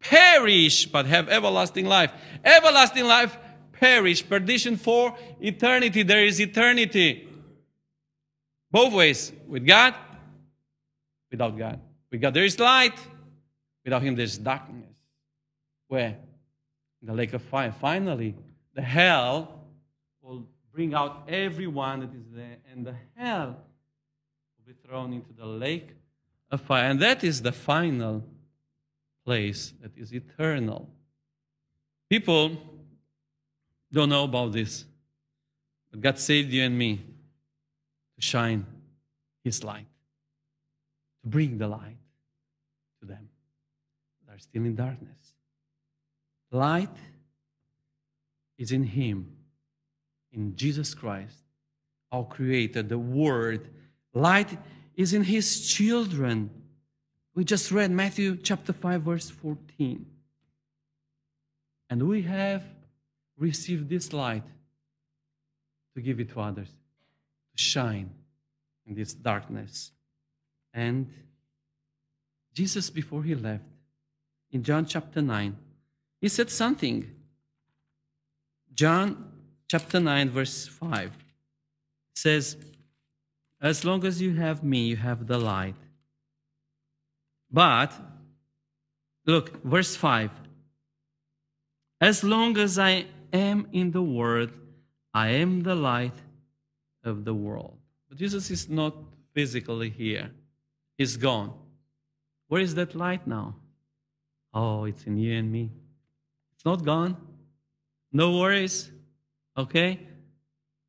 perish, 0.00 0.86
but 0.86 1.06
have 1.06 1.28
everlasting 1.28 1.86
life. 1.86 2.12
Everlasting 2.44 3.04
life 3.04 3.36
perish, 3.72 4.26
perdition 4.26 4.76
for 4.76 5.16
eternity. 5.40 6.02
There 6.02 6.24
is 6.24 6.40
eternity. 6.40 7.25
Both 8.76 8.92
ways, 8.92 9.32
with 9.48 9.64
God, 9.66 9.94
without 11.30 11.56
God. 11.56 11.80
With 12.10 12.20
God 12.20 12.34
there 12.34 12.44
is 12.44 12.60
light, 12.60 12.98
without 13.82 14.02
him 14.02 14.14
there's 14.14 14.36
darkness. 14.36 14.94
Where? 15.88 16.18
In 17.00 17.08
the 17.08 17.14
lake 17.14 17.32
of 17.32 17.40
fire. 17.40 17.72
Finally, 17.72 18.34
the 18.74 18.82
hell 18.82 19.62
will 20.20 20.44
bring 20.74 20.92
out 20.92 21.22
everyone 21.26 22.00
that 22.00 22.14
is 22.14 22.26
there, 22.34 22.58
and 22.70 22.86
the 22.86 22.94
hell 23.14 23.56
will 24.58 24.66
be 24.66 24.74
thrown 24.86 25.14
into 25.14 25.32
the 25.32 25.46
lake 25.46 25.88
of 26.50 26.60
fire. 26.60 26.84
And 26.90 27.00
that 27.00 27.24
is 27.24 27.40
the 27.40 27.52
final 27.52 28.22
place 29.24 29.72
that 29.80 29.96
is 29.96 30.12
eternal. 30.12 30.86
People 32.10 32.58
don't 33.90 34.10
know 34.10 34.24
about 34.24 34.52
this, 34.52 34.84
but 35.90 36.02
God 36.02 36.18
saved 36.18 36.52
you 36.52 36.62
and 36.62 36.76
me 36.76 37.15
to 38.16 38.22
shine 38.22 38.66
His 39.44 39.62
light, 39.62 39.86
to 41.22 41.28
bring 41.28 41.58
the 41.58 41.68
light 41.68 41.98
to 43.00 43.06
them 43.06 43.28
that 44.26 44.34
are 44.34 44.38
still 44.38 44.64
in 44.64 44.74
darkness. 44.74 45.18
Light 46.50 46.96
is 48.58 48.72
in 48.72 48.84
Him, 48.84 49.36
in 50.32 50.56
Jesus 50.56 50.94
Christ, 50.94 51.36
our 52.12 52.24
Creator, 52.24 52.82
the 52.82 52.98
Word. 52.98 53.68
Light 54.14 54.56
is 54.94 55.12
in 55.12 55.24
His 55.24 55.66
children. 55.66 56.50
We 57.34 57.44
just 57.44 57.70
read 57.70 57.90
Matthew 57.90 58.36
chapter 58.36 58.72
5, 58.72 59.02
verse 59.02 59.30
14. 59.30 60.06
And 61.90 62.08
we 62.08 62.22
have 62.22 62.64
received 63.36 63.88
this 63.88 64.12
light 64.12 64.42
to 65.94 66.00
give 66.00 66.18
it 66.20 66.30
to 66.30 66.40
others, 66.40 66.68
shine 67.56 68.10
in 68.86 68.94
this 68.94 69.12
darkness. 69.12 69.92
And 70.72 71.12
Jesus, 72.52 72.90
before 72.90 73.22
he 73.22 73.34
left, 73.34 73.64
in 74.52 74.62
John 74.62 74.86
chapter 74.86 75.20
9, 75.20 75.56
he 76.20 76.28
said 76.28 76.50
something. 76.50 77.10
John 78.72 79.32
chapter 79.68 80.00
9, 80.00 80.30
verse 80.30 80.66
5 80.66 81.12
says, 82.14 82.56
As 83.60 83.84
long 83.84 84.04
as 84.04 84.22
you 84.22 84.34
have 84.34 84.62
me, 84.62 84.86
you 84.86 84.96
have 84.96 85.26
the 85.26 85.38
light. 85.38 85.74
But, 87.50 87.92
look, 89.24 89.62
verse 89.62 89.96
5 89.96 90.30
As 92.00 92.22
long 92.22 92.56
as 92.58 92.78
I 92.78 93.06
am 93.32 93.66
in 93.72 93.90
the 93.90 94.02
world, 94.02 94.50
I 95.12 95.28
am 95.28 95.62
the 95.62 95.74
light 95.74 96.14
of 97.06 97.24
the 97.24 97.34
world. 97.34 97.78
But 98.08 98.18
Jesus 98.18 98.50
is 98.50 98.68
not 98.68 98.94
physically 99.32 99.90
here, 99.90 100.30
He's 100.96 101.16
gone. 101.16 101.52
Where 102.48 102.60
is 102.60 102.74
that 102.76 102.94
light 102.94 103.26
now? 103.26 103.56
Oh, 104.54 104.84
it's 104.84 105.04
in 105.04 105.18
you 105.18 105.36
and 105.36 105.50
me. 105.52 105.70
It's 106.54 106.64
not 106.64 106.84
gone. 106.84 107.16
No 108.12 108.38
worries. 108.38 108.90
Okay? 109.56 110.00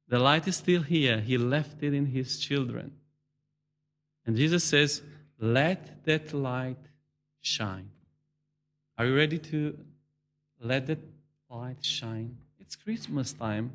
The 0.07 0.19
light 0.19 0.47
is 0.47 0.55
still 0.55 0.81
here. 0.81 1.19
He 1.19 1.37
left 1.37 1.83
it 1.83 1.93
in 1.93 2.05
His 2.05 2.39
children. 2.39 2.93
And 4.25 4.37
Jesus 4.37 4.63
says, 4.63 5.01
Let 5.39 6.05
that 6.05 6.33
light 6.33 6.77
shine. 7.41 7.89
Are 8.97 9.05
you 9.05 9.15
ready 9.15 9.37
to 9.39 9.77
let 10.61 10.87
that 10.87 10.99
light 11.49 11.83
shine? 11.83 12.37
It's 12.59 12.75
Christmas 12.75 13.33
time. 13.33 13.71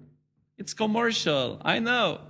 It's 0.56 0.74
commercial. 0.74 1.60
I 1.62 1.78
know. 1.78 2.20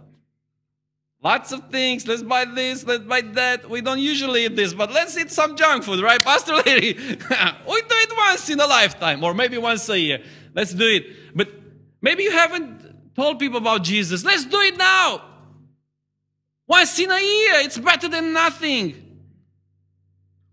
Lots 1.23 1.53
of 1.53 1.71
things. 1.71 2.07
Let's 2.09 2.23
buy 2.23 2.45
this, 2.45 2.85
let's 2.85 3.05
buy 3.05 3.21
that. 3.21 3.71
We 3.71 3.81
don't 3.81 4.01
usually 4.01 4.45
eat 4.45 4.57
this, 4.57 4.75
but 4.75 4.91
let's 4.93 5.17
eat 5.17 5.31
some 5.31 5.57
junk 5.57 5.85
food, 5.85 6.03
right, 6.03 6.23
Pastor 6.25 6.55
Larry? 6.55 6.95
we 6.95 6.95
do 6.95 7.17
it 7.25 8.17
once 8.17 8.51
in 8.51 8.59
a 8.59 8.67
lifetime, 8.67 9.23
or 9.23 9.33
maybe 9.33 9.57
once 9.57 9.89
a 9.89 9.99
year. 9.99 10.25
Let's 10.53 10.75
do 10.75 10.87
it. 10.87 11.37
But 11.37 11.49
maybe 12.01 12.25
you 12.25 12.33
haven't 12.33 13.15
told 13.15 13.39
people 13.39 13.59
about 13.59 13.85
Jesus. 13.85 14.25
Let's 14.25 14.45
do 14.45 14.61
it 14.61 14.77
now. 14.77 15.23
Once 16.67 16.99
in 16.99 17.11
a 17.11 17.21
year, 17.21 17.55
it's 17.65 17.79
better 17.79 18.09
than 18.09 18.33
nothing. 18.33 19.21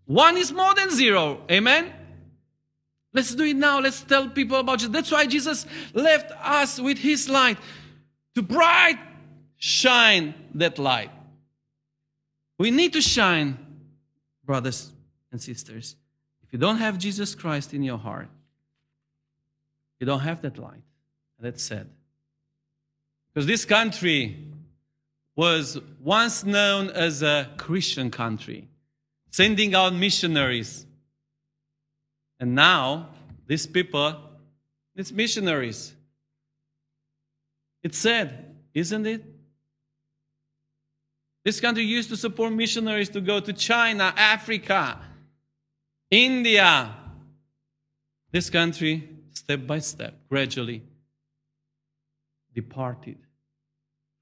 One 0.05 0.37
is 0.37 0.51
more 0.51 0.75
than 0.75 0.91
zero. 0.91 1.41
Amen? 1.49 1.93
Let's 3.11 3.33
do 3.33 3.43
it 3.43 3.55
now. 3.55 3.79
Let's 3.79 4.01
tell 4.01 4.29
people 4.29 4.57
about 4.57 4.79
Jesus. 4.79 4.93
That's 4.93 5.11
why 5.11 5.25
Jesus 5.25 5.65
left 5.93 6.31
us 6.43 6.79
with 6.79 6.99
his 6.99 7.27
light 7.27 7.57
to 8.35 8.43
bright 8.43 8.99
shine 9.59 10.33
that 10.55 10.79
light. 10.79 11.11
We 12.57 12.71
need 12.71 12.93
to 12.93 13.01
shine, 13.01 13.57
brothers 14.43 14.91
and 15.31 15.39
sisters. 15.39 15.95
If 16.41 16.53
you 16.53 16.57
don't 16.57 16.77
have 16.77 16.97
Jesus 16.97 17.35
Christ 17.35 17.73
in 17.73 17.83
your 17.83 17.99
heart, 17.99 18.29
you 19.99 20.07
don't 20.07 20.21
have 20.21 20.41
that 20.41 20.57
light. 20.57 20.81
And 21.37 21.45
that's 21.45 21.61
sad. 21.61 21.87
Because 23.31 23.45
this 23.45 23.65
country 23.65 24.47
was 25.35 25.79
once 26.01 26.43
known 26.43 26.89
as 26.89 27.21
a 27.21 27.49
Christian 27.57 28.09
country, 28.09 28.67
sending 29.29 29.75
out 29.75 29.93
missionaries. 29.93 30.85
And 32.39 32.55
now, 32.55 33.09
these 33.45 33.67
people, 33.67 34.15
it's 34.95 35.11
missionaries. 35.11 35.93
It's 37.83 37.97
sad, 37.97 38.55
isn't 38.73 39.05
it? 39.05 39.23
This 41.43 41.59
country 41.59 41.83
used 41.83 42.09
to 42.09 42.17
support 42.17 42.53
missionaries 42.53 43.09
to 43.09 43.21
go 43.21 43.39
to 43.39 43.53
China, 43.53 44.13
Africa, 44.15 44.99
India. 46.11 46.95
This 48.31 48.49
country, 48.49 49.09
step 49.31 49.65
by 49.65 49.79
step, 49.79 50.13
gradually 50.29 50.83
departed 52.53 53.17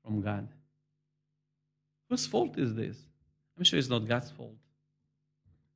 from 0.03 0.21
God. 0.21 0.47
Whose 2.09 2.25
fault 2.25 2.57
is 2.57 2.75
this? 2.75 2.97
I'm 3.57 3.63
sure 3.63 3.79
it's 3.79 3.89
not 3.89 4.07
God's 4.07 4.31
fault. 4.31 4.55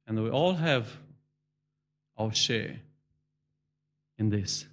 And 0.08 0.24
we 0.24 0.30
all 0.30 0.54
have 0.54 0.88
our 2.18 2.34
share 2.34 2.80
in 4.18 4.30
this 4.30 4.66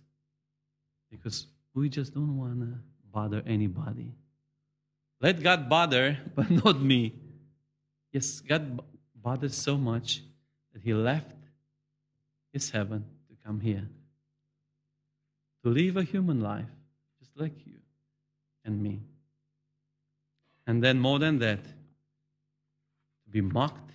because 1.11 1.47
we 1.75 1.89
just 1.89 2.15
don't 2.15 2.37
want 2.37 2.61
to 2.61 2.79
bother 3.13 3.43
anybody. 3.47 4.13
Let 5.21 5.43
God 5.43 5.69
bother, 5.69 6.19
but 6.35 6.51
not 6.51 6.81
me. 6.81 7.15
Yes, 8.13 8.41
God 8.41 8.81
bothered 9.15 9.53
so 9.53 9.77
much 9.77 10.23
that 10.73 10.83
He 10.83 10.95
left 10.95 11.37
His 12.53 12.71
heaven 12.71 13.05
to 13.29 13.37
come 13.45 13.61
here 13.61 13.89
to 15.63 15.71
live 15.71 15.97
a 15.97 16.03
human 16.03 16.41
life 16.41 16.71
just 17.19 17.37
like 17.37 17.67
you 17.67 17.79
and 18.65 18.83
me. 18.83 19.01
And 20.67 20.83
then, 20.83 20.99
more 20.99 21.19
than 21.19 21.39
that, 21.39 21.63
to 21.65 23.31
be 23.31 23.41
mocked, 23.41 23.91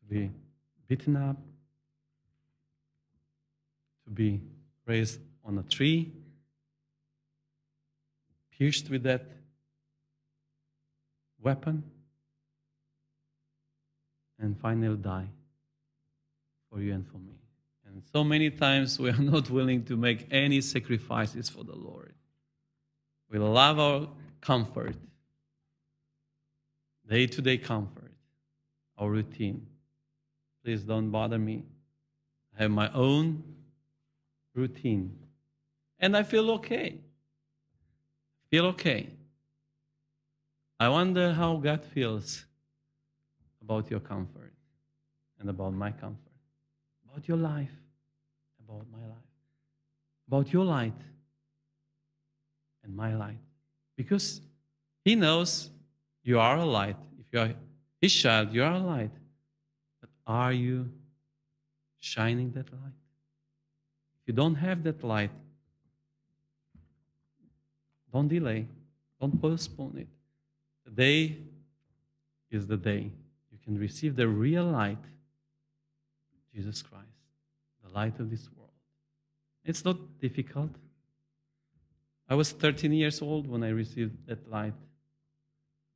to 0.00 0.14
be 0.14 0.30
beaten 0.86 1.16
up, 1.16 1.36
to 4.04 4.10
be 4.10 4.40
raised 4.86 5.20
on 5.44 5.58
a 5.58 5.62
tree, 5.62 6.12
pierced 8.58 8.90
with 8.90 9.04
that 9.04 9.24
weapon, 11.40 11.84
and 14.38 14.58
finally 14.58 14.96
die 14.96 15.28
for 16.70 16.80
you 16.80 16.92
and 16.92 17.06
for 17.06 17.18
me. 17.18 17.34
And 17.86 18.02
so 18.12 18.22
many 18.22 18.50
times 18.50 18.98
we 18.98 19.10
are 19.10 19.18
not 19.18 19.50
willing 19.50 19.84
to 19.84 19.96
make 19.96 20.26
any 20.30 20.60
sacrifices 20.60 21.48
for 21.48 21.64
the 21.64 21.74
Lord. 21.74 22.14
We 23.30 23.38
love 23.38 23.78
our 23.78 24.08
comfort, 24.40 24.96
day 27.08 27.26
to 27.26 27.42
day 27.42 27.58
comfort, 27.58 28.12
our 28.96 29.10
routine. 29.10 29.66
Please 30.64 30.82
don't 30.82 31.10
bother 31.10 31.38
me. 31.38 31.64
I 32.58 32.62
have 32.62 32.70
my 32.70 32.90
own 32.92 33.42
routine. 34.54 35.18
And 35.98 36.16
I 36.16 36.22
feel 36.22 36.50
okay. 36.52 36.98
Feel 38.50 38.66
okay. 38.66 39.10
I 40.80 40.88
wonder 40.88 41.32
how 41.32 41.56
God 41.56 41.84
feels 41.84 42.44
about 43.60 43.90
your 43.90 44.00
comfort 44.00 44.52
and 45.38 45.50
about 45.50 45.74
my 45.74 45.90
comfort, 45.90 46.32
about 47.04 47.28
your 47.28 47.36
life, 47.36 47.72
about 48.64 48.86
my 48.90 49.04
life, 49.06 49.32
about 50.26 50.52
your 50.52 50.64
light 50.64 51.00
and 52.84 52.96
my 52.96 53.14
light. 53.14 53.38
Because 53.96 54.40
He 55.04 55.14
knows 55.14 55.70
you 56.22 56.38
are 56.38 56.56
a 56.56 56.64
light. 56.64 56.96
If 57.18 57.26
you 57.32 57.40
are 57.40 57.54
His 58.00 58.14
child, 58.14 58.52
you 58.54 58.62
are 58.62 58.74
a 58.74 58.78
light. 58.78 59.10
But 60.00 60.10
are 60.26 60.52
you 60.52 60.88
shining 61.98 62.52
that 62.52 62.72
light? 62.72 62.98
If 64.22 64.28
you 64.28 64.34
don't 64.34 64.54
have 64.54 64.84
that 64.84 65.02
light, 65.02 65.32
don't 68.12 68.28
delay, 68.28 68.66
don't 69.20 69.40
postpone 69.40 69.98
it. 69.98 70.08
The 70.84 70.90
day 70.90 71.36
is 72.50 72.66
the 72.66 72.76
day 72.76 73.10
you 73.50 73.58
can 73.62 73.78
receive 73.78 74.16
the 74.16 74.28
real 74.28 74.64
light, 74.64 74.98
Jesus 76.54 76.82
Christ, 76.82 77.04
the 77.84 77.92
light 77.94 78.18
of 78.20 78.30
this 78.30 78.48
world. 78.56 78.70
It's 79.64 79.84
not 79.84 79.96
difficult. 80.18 80.70
I 82.28 82.34
was 82.34 82.52
13 82.52 82.92
years 82.92 83.22
old 83.22 83.46
when 83.46 83.62
I 83.62 83.70
received 83.70 84.26
that 84.26 84.50
light. 84.50 84.74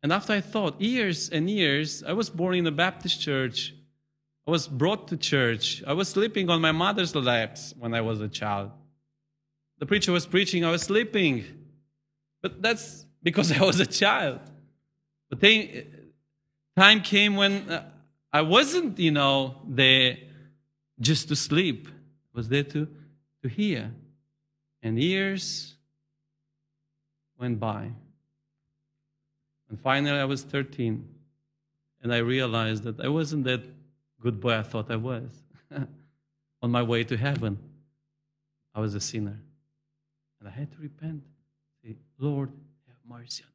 And 0.03 0.13
after 0.13 0.33
I 0.33 0.41
thought, 0.41 0.81
years 0.81 1.31
and 1.31 1.49
years, 1.49 2.03
I 2.03 2.13
was 2.13 2.29
born 2.29 2.57
in 2.57 2.67
a 2.67 2.73
Baptist 2.73 3.21
church. 3.21 3.75
I 4.47 4.51
was 4.51 4.67
brought 4.67 5.09
to 5.09 5.17
church. 5.17 5.83
I 5.87 5.93
was 5.93 6.09
sleeping 6.09 6.51
on 6.51 6.61
my 6.61 6.73
mother's 6.73 7.15
laps 7.15 7.75
when 7.79 7.95
I 7.95 8.01
was 8.01 8.21
a 8.21 8.29
child. 8.29 8.73
The 9.79 9.87
preacher 9.87 10.13
was 10.13 10.27
preaching, 10.27 10.65
I 10.65 10.71
was 10.71 10.83
sleeping. 10.83 11.45
But 12.43 12.61
that's 12.61 13.07
because 13.23 13.53
I 13.53 13.65
was 13.65 13.81
a 13.81 13.87
child. 13.87 14.41
But 15.31 15.41
then, 15.41 15.87
time 16.77 17.01
came 17.01 17.37
when 17.37 17.71
uh, 17.71 17.89
I 18.33 18.43
wasn't, 18.43 18.99
you 18.99 19.13
know, 19.13 19.57
there 19.67 20.19
just 21.01 21.29
to 21.29 21.37
sleep. 21.37 21.89
I 21.89 22.37
was 22.37 22.49
there 22.49 22.65
to, 22.65 22.89
to 23.43 23.49
hear. 23.49 23.93
And 24.83 25.01
years 25.01 25.77
went 27.39 27.61
by. 27.61 27.93
And 29.71 29.81
finally, 29.81 30.19
I 30.19 30.25
was 30.25 30.43
13. 30.43 31.09
And 32.03 32.13
I 32.13 32.19
realized 32.19 32.83
that 32.83 33.01
I 33.01 33.09
wasn't 33.09 33.45
that 33.45 33.63
good 34.21 34.41
boy 34.41 34.59
I 34.59 34.63
thought 34.63 34.91
I 34.91 34.97
was. 34.97 35.31
On 36.63 36.71
my 36.71 36.83
way 36.83 37.05
to 37.05 37.17
heaven, 37.17 37.59
I 38.75 38.81
was 38.81 38.95
a 38.95 39.01
sinner. 39.01 39.41
And 40.41 40.49
I 40.49 40.53
had 40.53 40.71
to 40.73 40.79
repent. 40.79 41.23
Say, 41.85 41.97
Lord, 42.19 42.51
have 42.87 42.97
mercy 43.09 43.45
on 43.45 43.51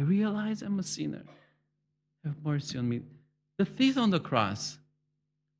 me. 0.00 0.04
I 0.04 0.08
realize 0.08 0.62
I'm 0.62 0.78
a 0.78 0.82
sinner. 0.82 1.22
Have 2.24 2.36
mercy 2.44 2.78
on 2.78 2.88
me. 2.88 3.02
The 3.58 3.64
thief 3.64 3.96
on 3.96 4.10
the 4.10 4.20
cross 4.20 4.78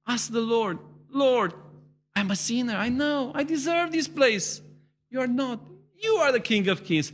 asked 0.07 0.33
the 0.33 0.41
Lord, 0.41 0.79
Lord, 1.11 1.55
I'm 2.15 2.31
a 2.31 2.37
sinner. 2.37 2.77
I 2.77 2.89
know. 2.89 3.33
I 3.35 3.45
deserve 3.45 3.93
this 3.93 4.09
place. 4.09 4.61
You 5.11 5.21
are 5.21 5.27
not. 5.27 5.61
You 6.03 6.17
are 6.17 6.33
the 6.33 6.41
King 6.41 6.69
of 6.69 6.85
Kings. 6.85 7.13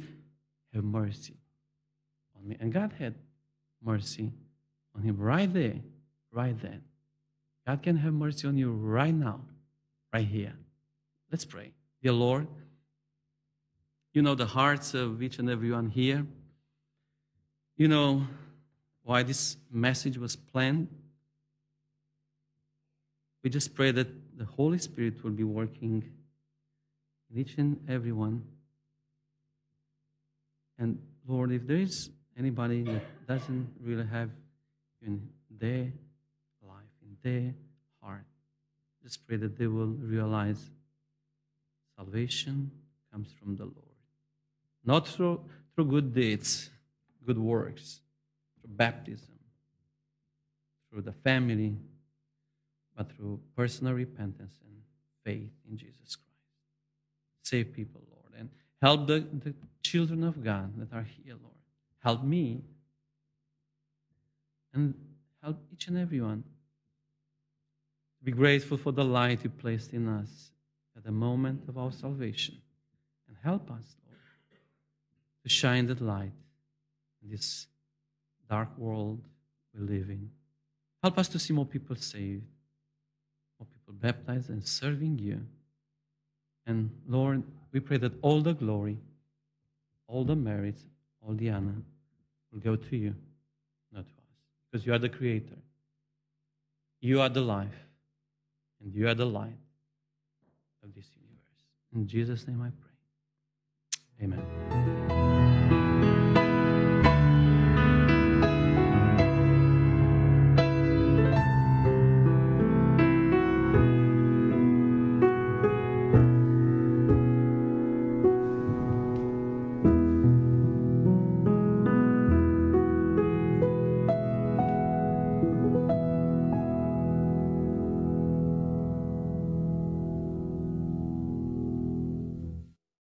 Have 0.75 0.85
mercy 0.85 1.35
on 2.37 2.49
me. 2.49 2.57
And 2.61 2.73
God 2.73 2.93
had 2.99 3.15
mercy 3.83 4.33
on 4.97 5.03
him 5.03 5.19
right 5.19 5.53
there, 5.53 5.81
right 6.31 6.61
then. 6.61 6.83
God 7.67 7.83
can 7.83 7.97
have 7.97 8.13
mercy 8.13 8.49
on 8.49 8.57
you 8.57 8.73
right 8.73 9.15
now, 9.15 9.41
right 10.13 10.27
here. 10.27 10.55
Let's 11.31 11.45
pray. 11.45 11.73
Dear 12.03 12.13
Lord, 12.13 12.47
you 14.13 14.23
know 14.23 14.35
the 14.35 14.47
hearts 14.47 14.95
of 14.95 15.23
each 15.23 15.39
and 15.39 15.49
everyone 15.49 15.89
here. 15.89 16.27
You 17.77 17.89
know 17.89 18.27
why 19.03 19.23
this 19.23 19.57
message 19.71 20.19
was 20.19 20.37
planned. 20.37 20.89
We 23.43 23.51
just 23.51 23.75
pray 23.75 23.91
that 23.91 24.39
the 24.39 24.45
Holy 24.45 24.79
Spirit 24.79 25.25
will 25.25 25.31
be 25.31 25.45
working 25.45 26.05
in 27.31 27.41
each 27.41 27.57
and 27.57 27.81
every 27.89 28.13
one. 28.13 28.45
And 30.79 30.99
Lord, 31.27 31.51
if 31.53 31.67
there 31.67 31.79
is 31.79 32.11
anybody 32.39 32.83
that 32.83 33.27
doesn't 33.27 33.69
really 33.83 34.07
have 34.07 34.31
in 35.05 35.29
their 35.51 35.93
life, 36.67 36.93
in 37.03 37.17
their 37.23 37.55
heart, 38.01 38.25
just 39.03 39.27
pray 39.27 39.37
that 39.37 39.59
they 39.59 39.67
will 39.67 39.87
realize 39.87 40.71
salvation 41.97 42.71
comes 43.11 43.33
from 43.41 43.57
the 43.57 43.65
Lord. 43.65 43.92
Not 44.85 45.07
through, 45.09 45.41
through 45.75 45.87
good 45.87 46.15
deeds, 46.15 46.71
good 47.25 47.39
works, 47.39 48.01
through 48.61 48.75
baptism, 48.75 49.39
through 50.91 51.03
the 51.03 51.13
family, 51.13 51.77
but 52.97 53.11
through 53.13 53.41
personal 53.57 53.95
repentance 53.95 54.55
and 54.65 54.77
faith 55.25 55.53
in 55.69 55.77
Jesus 55.77 56.17
Christ. 56.17 56.29
Save 57.43 57.73
people, 57.73 58.03
Lord, 58.11 58.39
and 58.39 58.51
help 58.81 59.07
the, 59.07 59.21
the 59.45 59.55
children 59.83 60.25
of 60.25 60.43
God 60.43 60.73
that 60.79 60.95
are 60.97 61.07
here, 61.25 61.35
Lord. 61.35 61.55
Help 62.03 62.25
me 62.25 62.63
and 64.75 64.95
help 65.43 65.59
each 65.73 65.89
and 65.89 65.99
everyone. 65.99 66.45
Be 68.25 68.33
grateful 68.33 68.77
for 68.77 68.93
the 68.93 69.05
light 69.05 69.43
you 69.43 69.51
placed 69.51 69.93
in 69.93 70.09
us 70.09 70.51
at 70.97 71.05
the 71.05 71.11
moment 71.11 71.69
of 71.69 71.77
our 71.77 71.91
salvation. 71.91 72.57
And 73.29 73.37
help 73.43 73.71
us, 73.71 73.97
to 75.43 75.49
shine 75.49 75.87
that 75.87 76.01
light 76.01 76.33
in 77.23 77.31
this 77.31 77.67
dark 78.49 78.69
world 78.77 79.21
we 79.75 79.81
live 79.81 80.09
in. 80.11 80.31
Help 81.03 81.19
us 81.19 81.29
to 81.29 81.39
see 81.39 81.53
more 81.53 81.67
people 81.67 81.97
saved, 81.97 82.45
more 83.59 83.67
people 83.67 83.95
baptized 83.95 84.51
and 84.51 84.67
serving 84.67 85.19
you. 85.19 85.41
And 86.67 86.91
Lord, 87.09 87.43
we 87.73 87.81
pray 87.81 87.97
that 87.99 88.13
all 88.23 88.41
the 88.41 88.55
glory, 88.55 88.99
all 90.07 90.25
the 90.25 90.37
merits, 90.37 90.83
all 91.27 91.35
the 91.35 91.51
honor 91.51 91.83
will 92.53 92.61
go 92.61 92.77
to 92.77 92.97
you, 92.97 93.15
not 93.93 94.05
to 94.07 94.13
us. 94.13 94.37
Because 94.71 94.87
you 94.87 94.93
are 94.93 94.99
the 94.99 95.09
creator. 95.09 95.59
You 97.01 97.21
are 97.21 97.29
the 97.29 97.41
life. 97.41 97.87
And 98.83 98.95
you 98.95 99.09
are 99.09 99.15
the 99.15 99.27
light 99.27 99.59
of 100.85 100.95
this 100.95 101.07
universe. 101.17 101.63
In 101.95 102.07
Jesus' 102.07 102.47
name 102.47 102.63
I 102.63 102.71
pray. 102.71 104.27
Amen. 104.27 105.22